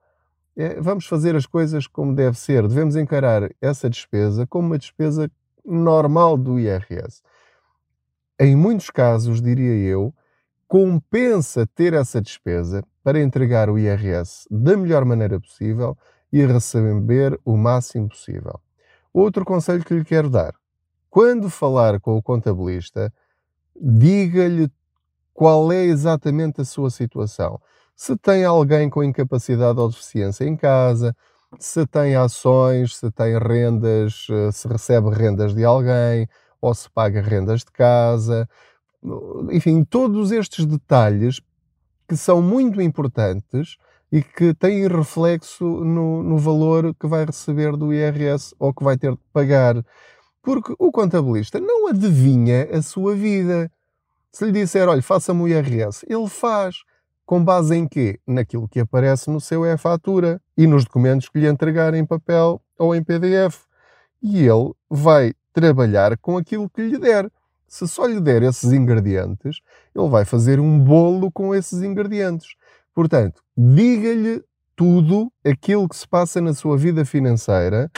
É, 0.57 0.81
vamos 0.81 1.07
fazer 1.07 1.37
as 1.37 1.45
coisas 1.45 1.87
como 1.87 2.15
deve 2.15 2.39
ser. 2.39 2.67
Devemos 2.67 2.97
encarar 2.97 3.51
essa 3.61 3.91
despesa 3.91 4.47
como 4.47 4.69
uma 4.69 4.79
despesa 4.79 5.31
normal 5.65 6.39
do 6.39 6.59
IRS. 6.59 7.21
Em 8.39 8.57
muitos 8.57 8.89
casos, 8.89 9.43
diria 9.43 9.75
eu, 9.75 10.15
compensa 10.69 11.67
ter 11.67 11.93
essa 11.93 12.21
despesa 12.21 12.83
para 13.03 13.21
entregar 13.21 13.69
o 13.69 13.79
IRS 13.79 14.47
da 14.51 14.77
melhor 14.77 15.05
maneira 15.05 15.39
possível 15.39 15.97
e 16.33 16.45
receber 16.45 17.39
o 17.45 17.57
máximo 17.57 18.09
possível. 18.09 18.61
Outro 19.17 19.47
conselho 19.47 19.83
que 19.83 19.95
lhe 19.95 20.05
quero 20.05 20.29
dar: 20.29 20.55
quando 21.09 21.49
falar 21.49 21.99
com 21.99 22.19
o 22.19 22.23
contabilista, 22.23 23.11
diga-lhe 23.75 24.71
qual 25.33 25.73
é 25.73 25.85
exatamente 25.85 26.61
a 26.61 26.67
sua 26.67 26.91
situação. 26.91 27.59
Se 27.95 28.15
tem 28.15 28.45
alguém 28.45 28.91
com 28.91 29.03
incapacidade 29.03 29.81
ou 29.81 29.89
deficiência 29.89 30.45
em 30.45 30.55
casa, 30.55 31.17
se 31.59 31.87
tem 31.87 32.15
ações, 32.15 32.95
se 32.95 33.11
tem 33.11 33.39
rendas, 33.39 34.27
eh, 34.31 34.53
se 34.53 34.69
recebe 34.69 35.09
rendas 35.09 35.55
de 35.55 35.65
alguém, 35.65 36.29
ou 36.61 36.75
se 36.75 36.91
paga 36.91 37.23
rendas 37.23 37.61
de 37.61 37.73
casa, 37.73 38.47
enfim, 39.51 39.83
todos 39.83 40.31
estes 40.31 40.67
detalhes 40.67 41.41
que 42.07 42.19
são 42.19 42.43
muito 42.43 42.83
importantes 42.83 43.79
e 44.11 44.23
que 44.23 44.55
têm 44.55 44.87
reflexo 44.87 45.65
no, 45.65 46.23
no 46.23 46.39
valor 46.39 46.95
que 46.95 47.07
vai 47.07 47.25
receber 47.25 47.77
do 47.77 47.93
IRS 47.93 48.55
ou 48.59 48.73
que 48.73 48.85
vai 48.85 48.97
ter 48.97 49.13
de 49.13 49.19
pagar. 49.33 49.85
Porque 50.43 50.75
o 50.79 50.93
contabilista 50.93 51.59
não 51.59 51.89
adivinha 51.89 52.69
a 52.73 52.81
sua 52.81 53.15
vida. 53.15 53.71
Se 54.31 54.45
lhe 54.45 54.53
disser, 54.53 54.89
olha, 54.89 55.03
faça-me 55.03 55.43
o 55.43 55.49
IRS, 55.49 56.07
ele 56.09 56.29
faz. 56.29 56.77
Com 57.25 57.43
base 57.43 57.75
em 57.75 57.89
quê? 57.89 58.21
Naquilo 58.25 58.69
que 58.69 58.79
aparece 58.79 59.29
no 59.29 59.41
seu 59.41 59.67
e-fatura 59.67 60.41
e 60.57 60.65
nos 60.65 60.85
documentos 60.85 61.29
que 61.29 61.41
lhe 61.41 61.49
entregarem 61.49 62.01
em 62.01 62.07
papel 62.07 62.63
ou 62.79 62.95
em 62.95 63.03
PDF. 63.03 63.65
E 64.23 64.47
ele 64.47 64.73
vai 64.89 65.35
trabalhar 65.53 66.17
com 66.19 66.37
aquilo 66.37 66.71
que 66.71 66.83
lhe 66.83 66.99
der. 66.99 67.29
Se 67.67 67.89
só 67.89 68.07
lhe 68.07 68.21
der 68.21 68.45
esses 68.45 68.71
ingredientes, 68.71 69.61
ele 69.93 70.09
vai 70.09 70.25
fazer 70.25 70.61
um 70.61 70.79
bolo 70.79 71.33
com 71.33 71.53
esses 71.53 71.83
ingredientes. 71.83 72.55
Portanto, 72.97 73.43
diga-lhe 73.57 74.43
tudo 74.75 75.31
aquilo 75.45 75.89
que 75.89 75.97
se 75.97 76.09
passa 76.09 76.41
na 76.41 76.53
sua 76.53 76.77
vida 76.77 77.05
financeira 77.05 77.89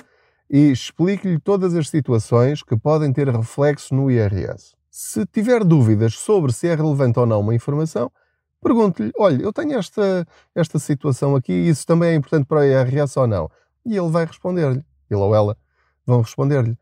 e 0.50 0.70
explique-lhe 0.70 1.38
todas 1.38 1.74
as 1.74 1.88
situações 1.88 2.62
que 2.62 2.76
podem 2.76 3.12
ter 3.12 3.28
reflexo 3.28 3.94
no 3.94 4.10
IRS. 4.10 4.74
Se 4.90 5.24
tiver 5.24 5.64
dúvidas 5.64 6.14
sobre 6.14 6.52
se 6.52 6.66
é 6.66 6.74
relevante 6.74 7.18
ou 7.18 7.26
não 7.26 7.40
uma 7.40 7.54
informação, 7.54 8.10
pergunte-lhe: 8.60 9.12
olha, 9.16 9.40
eu 9.40 9.52
tenho 9.52 9.78
esta, 9.78 10.26
esta 10.54 10.78
situação 10.78 11.36
aqui, 11.36 11.52
isso 11.52 11.86
também 11.86 12.10
é 12.10 12.14
importante 12.14 12.46
para 12.46 12.60
o 12.60 12.64
IRS 12.64 13.16
ou 13.18 13.26
não? 13.26 13.48
e 13.88 13.96
ele 13.96 14.10
vai 14.10 14.26
responder-lhe. 14.26 14.84
Ele 15.10 15.20
ou 15.20 15.34
ela 15.34 15.56
vão 16.06 16.20
responder-lhe. 16.20 16.76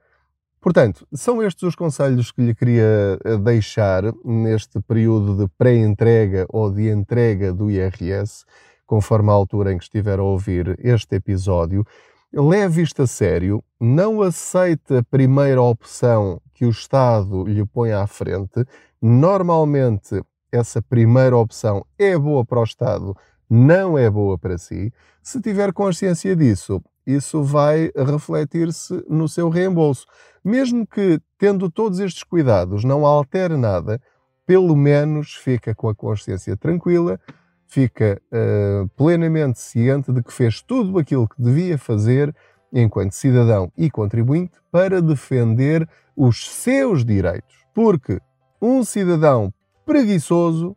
Portanto, 0.67 1.07
são 1.13 1.41
estes 1.41 1.63
os 1.63 1.77
conselhos 1.77 2.33
que 2.33 2.43
lhe 2.43 2.53
queria 2.53 3.17
eh, 3.25 3.37
deixar 3.37 4.03
neste 4.25 4.81
período 4.81 5.37
de 5.37 5.49
pré-entrega 5.57 6.45
ou 6.49 6.73
de 6.73 6.89
entrega 6.89 7.53
do 7.53 7.71
IRS, 7.71 8.45
conforme 8.85 9.31
a 9.31 9.33
altura 9.33 9.73
em 9.73 9.79
que 9.79 9.85
estiver 9.85 10.19
a 10.19 10.25
ouvir 10.25 10.77
este 10.83 11.15
episódio. 11.15 11.87
Leve 12.33 12.83
isto 12.83 13.03
a 13.03 13.07
sério, 13.07 13.63
não 13.79 14.21
aceite 14.21 14.97
a 14.97 15.05
primeira 15.05 15.63
opção 15.63 16.43
que 16.53 16.67
o 16.67 16.71
Estado 16.71 17.45
lhe 17.45 17.65
põe 17.65 17.93
à 17.93 18.05
frente. 18.09 18.67
Normalmente, 19.01 20.21
essa 20.51 20.83
primeira 20.83 21.37
opção 21.37 21.87
é 21.97 22.19
boa 22.19 22.45
para 22.45 22.59
o 22.59 22.65
Estado, 22.65 23.17
não 23.49 23.97
é 23.97 24.11
boa 24.11 24.37
para 24.37 24.59
si. 24.59 24.93
Se 25.23 25.41
tiver 25.41 25.73
consciência 25.73 26.35
disso, 26.35 26.83
isso 27.07 27.43
vai 27.43 27.91
refletir-se 27.95 29.05
no 29.09 29.29
seu 29.29 29.49
reembolso. 29.49 30.07
Mesmo 30.45 30.87
que, 30.87 31.21
tendo 31.39 31.71
todos 31.71 32.01
estes 32.01 32.25
cuidados, 32.25 32.83
não 32.83 33.07
altere 33.07 33.57
nada, 33.57 34.01
pelo 34.45 34.75
menos 34.75 35.35
fica 35.35 35.75
com 35.75 35.89
a 35.89 35.95
consciência 35.95 36.57
tranquila, 36.57 37.21
fica 37.69 38.21
uh, 38.33 38.89
plenamente 38.91 39.61
ciente 39.61 40.13
de 40.13 40.23
que 40.23 40.33
fez 40.33 40.63
tudo 40.63 40.99
aquilo 40.99 41.29
que 41.29 41.41
devia 41.41 41.79
fazer 41.79 42.35
enquanto 42.73 43.13
cidadão 43.13 43.73
e 43.77 43.91
contribuinte 43.91 44.59
para 44.71 45.01
defender 45.01 45.89
os 46.17 46.49
seus 46.49 47.05
direitos. 47.05 47.55
Porque 47.75 48.21
um 48.61 48.85
cidadão 48.85 49.53
preguiçoso 49.85 50.77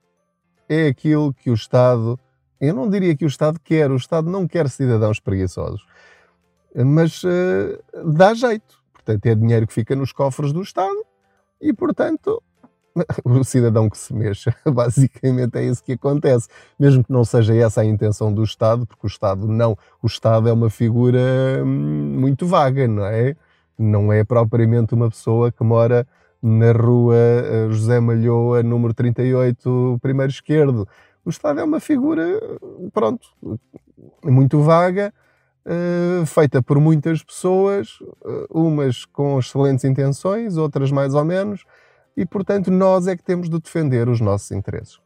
é 0.67 0.87
aquilo 0.87 1.33
que 1.33 1.49
o 1.49 1.53
Estado, 1.53 2.19
eu 2.59 2.73
não 2.73 2.89
diria 2.89 3.15
que 3.15 3.25
o 3.25 3.27
Estado 3.27 3.59
quer, 3.63 3.91
o 3.91 3.95
Estado 3.95 4.29
não 4.29 4.47
quer 4.47 4.69
cidadãos 4.69 5.19
preguiçosos 5.19 5.85
mas 6.83 7.23
uh, 7.23 7.79
dá 8.05 8.33
jeito. 8.33 8.79
Portanto, 8.93 9.25
é 9.25 9.35
dinheiro 9.35 9.67
que 9.67 9.73
fica 9.73 9.95
nos 9.95 10.11
cofres 10.11 10.51
do 10.51 10.61
Estado 10.61 11.05
e, 11.61 11.73
portanto, 11.73 12.41
o 13.23 13.43
cidadão 13.43 13.89
que 13.89 13.97
se 13.97 14.13
mexa. 14.13 14.55
Basicamente 14.65 15.57
é 15.57 15.63
isso 15.63 15.83
que 15.83 15.93
acontece. 15.93 16.47
Mesmo 16.79 17.03
que 17.03 17.11
não 17.11 17.25
seja 17.25 17.55
essa 17.55 17.81
a 17.81 17.85
intenção 17.85 18.33
do 18.33 18.43
Estado, 18.43 18.85
porque 18.85 19.05
o 19.05 19.07
Estado 19.07 19.47
não. 19.47 19.77
O 20.01 20.07
Estado 20.07 20.49
é 20.49 20.53
uma 20.53 20.69
figura 20.69 21.19
hum, 21.63 22.17
muito 22.19 22.45
vaga, 22.45 22.87
não 22.87 23.05
é? 23.05 23.35
Não 23.77 24.11
é 24.11 24.23
propriamente 24.23 24.93
uma 24.93 25.09
pessoa 25.09 25.51
que 25.51 25.63
mora 25.63 26.05
na 26.41 26.71
rua 26.71 27.15
eh, 27.15 27.67
José 27.69 27.99
Malhoa, 27.99 28.63
número 28.63 28.93
38, 28.93 29.99
primeiro 30.01 30.31
esquerdo. 30.31 30.87
O 31.25 31.29
Estado 31.29 31.59
é 31.59 31.63
uma 31.63 31.79
figura, 31.79 32.23
pronto, 32.93 33.27
muito 34.23 34.61
vaga 34.61 35.13
eh, 35.65 36.25
feita 36.25 36.63
por 36.63 36.79
muitas 36.79 37.21
pessoas, 37.21 37.99
uh, 38.01 38.47
umas 38.49 39.05
com 39.05 39.37
excelentes 39.37 39.83
intenções, 39.83 40.57
outras 40.57 40.91
mais 40.91 41.13
ou 41.13 41.25
menos, 41.25 41.65
e 42.15 42.25
portanto 42.25 42.71
nós 42.71 43.07
é 43.07 43.15
que 43.15 43.23
temos 43.23 43.49
de 43.49 43.59
defender 43.59 44.07
os 44.07 44.21
nossos 44.21 44.49
interesses. 44.51 44.99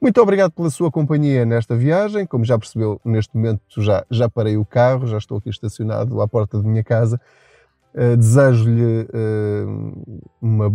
Muito 0.00 0.20
obrigado 0.20 0.52
pela 0.52 0.68
sua 0.68 0.90
companhia 0.90 1.46
nesta 1.46 1.74
viagem. 1.74 2.26
Como 2.26 2.44
já 2.44 2.58
percebeu, 2.58 3.00
neste 3.04 3.34
momento 3.34 3.62
já, 3.78 4.04
já 4.10 4.28
parei 4.28 4.56
o 4.56 4.64
carro, 4.64 5.06
já 5.06 5.16
estou 5.16 5.38
aqui 5.38 5.48
estacionado 5.48 6.20
à 6.20 6.28
porta 6.28 6.60
de 6.60 6.66
minha 6.66 6.84
casa. 6.84 7.20
Uh, 7.94 8.16
Desejo-lhe 8.16 9.08
uma 10.42 10.70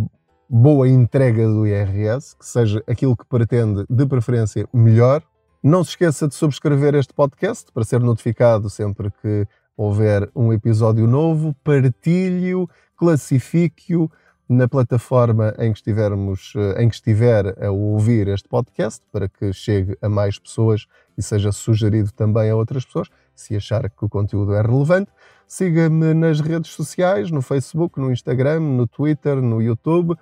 boa 0.48 0.88
entrega 0.88 1.46
do 1.46 1.66
IRS, 1.66 2.36
que 2.36 2.44
seja 2.44 2.82
aquilo 2.86 3.16
que 3.16 3.24
pretende, 3.24 3.86
de 3.88 4.06
preferência, 4.06 4.68
melhor, 4.72 5.22
não 5.62 5.84
se 5.84 5.90
esqueça 5.90 6.26
de 6.26 6.34
subscrever 6.34 6.94
este 6.94 7.12
podcast 7.12 7.70
para 7.72 7.84
ser 7.84 8.00
notificado 8.00 8.70
sempre 8.70 9.10
que 9.22 9.46
houver 9.76 10.30
um 10.34 10.52
episódio 10.52 11.06
novo. 11.06 11.54
Partilhe-o, 11.62 12.68
classifique-o 12.96 14.10
na 14.48 14.66
plataforma 14.66 15.54
em 15.58 15.70
que, 15.72 15.78
estivermos, 15.78 16.54
eh, 16.56 16.82
em 16.82 16.88
que 16.88 16.94
estiver 16.94 17.62
a 17.62 17.70
ouvir 17.70 18.26
este 18.28 18.48
podcast 18.48 19.04
para 19.12 19.28
que 19.28 19.52
chegue 19.52 19.96
a 20.02 20.08
mais 20.08 20.38
pessoas 20.38 20.86
e 21.16 21.22
seja 21.22 21.52
sugerido 21.52 22.10
também 22.10 22.50
a 22.50 22.56
outras 22.56 22.84
pessoas, 22.84 23.08
se 23.34 23.54
achar 23.54 23.88
que 23.88 24.04
o 24.04 24.08
conteúdo 24.08 24.54
é 24.54 24.62
relevante. 24.62 25.10
Siga-me 25.46 26.14
nas 26.14 26.40
redes 26.40 26.72
sociais, 26.72 27.30
no 27.30 27.42
Facebook, 27.42 28.00
no 28.00 28.10
Instagram, 28.10 28.60
no 28.60 28.86
Twitter, 28.86 29.36
no 29.36 29.62
YouTube, 29.62 30.16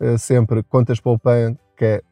eh, 0.00 0.18
sempre 0.18 0.62
Contas 0.62 1.00
Poupança 1.00 1.56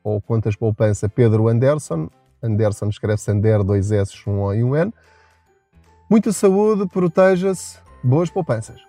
ou 0.02 0.20
Contas 0.22 0.56
Poupança 0.56 1.08
Pedro 1.08 1.48
Anderson 1.48 2.08
Anderson 2.42 2.88
escreve-se 2.88 3.30
Ander, 3.30 3.62
dois 3.62 3.90
S, 3.90 4.28
um 4.28 4.40
O 4.40 4.54
e 4.54 4.62
um 4.62 4.76
N. 4.76 4.92
Muita 6.08 6.32
saúde, 6.32 6.86
proteja-se, 6.86 7.78
boas 8.02 8.30
poupanças. 8.30 8.80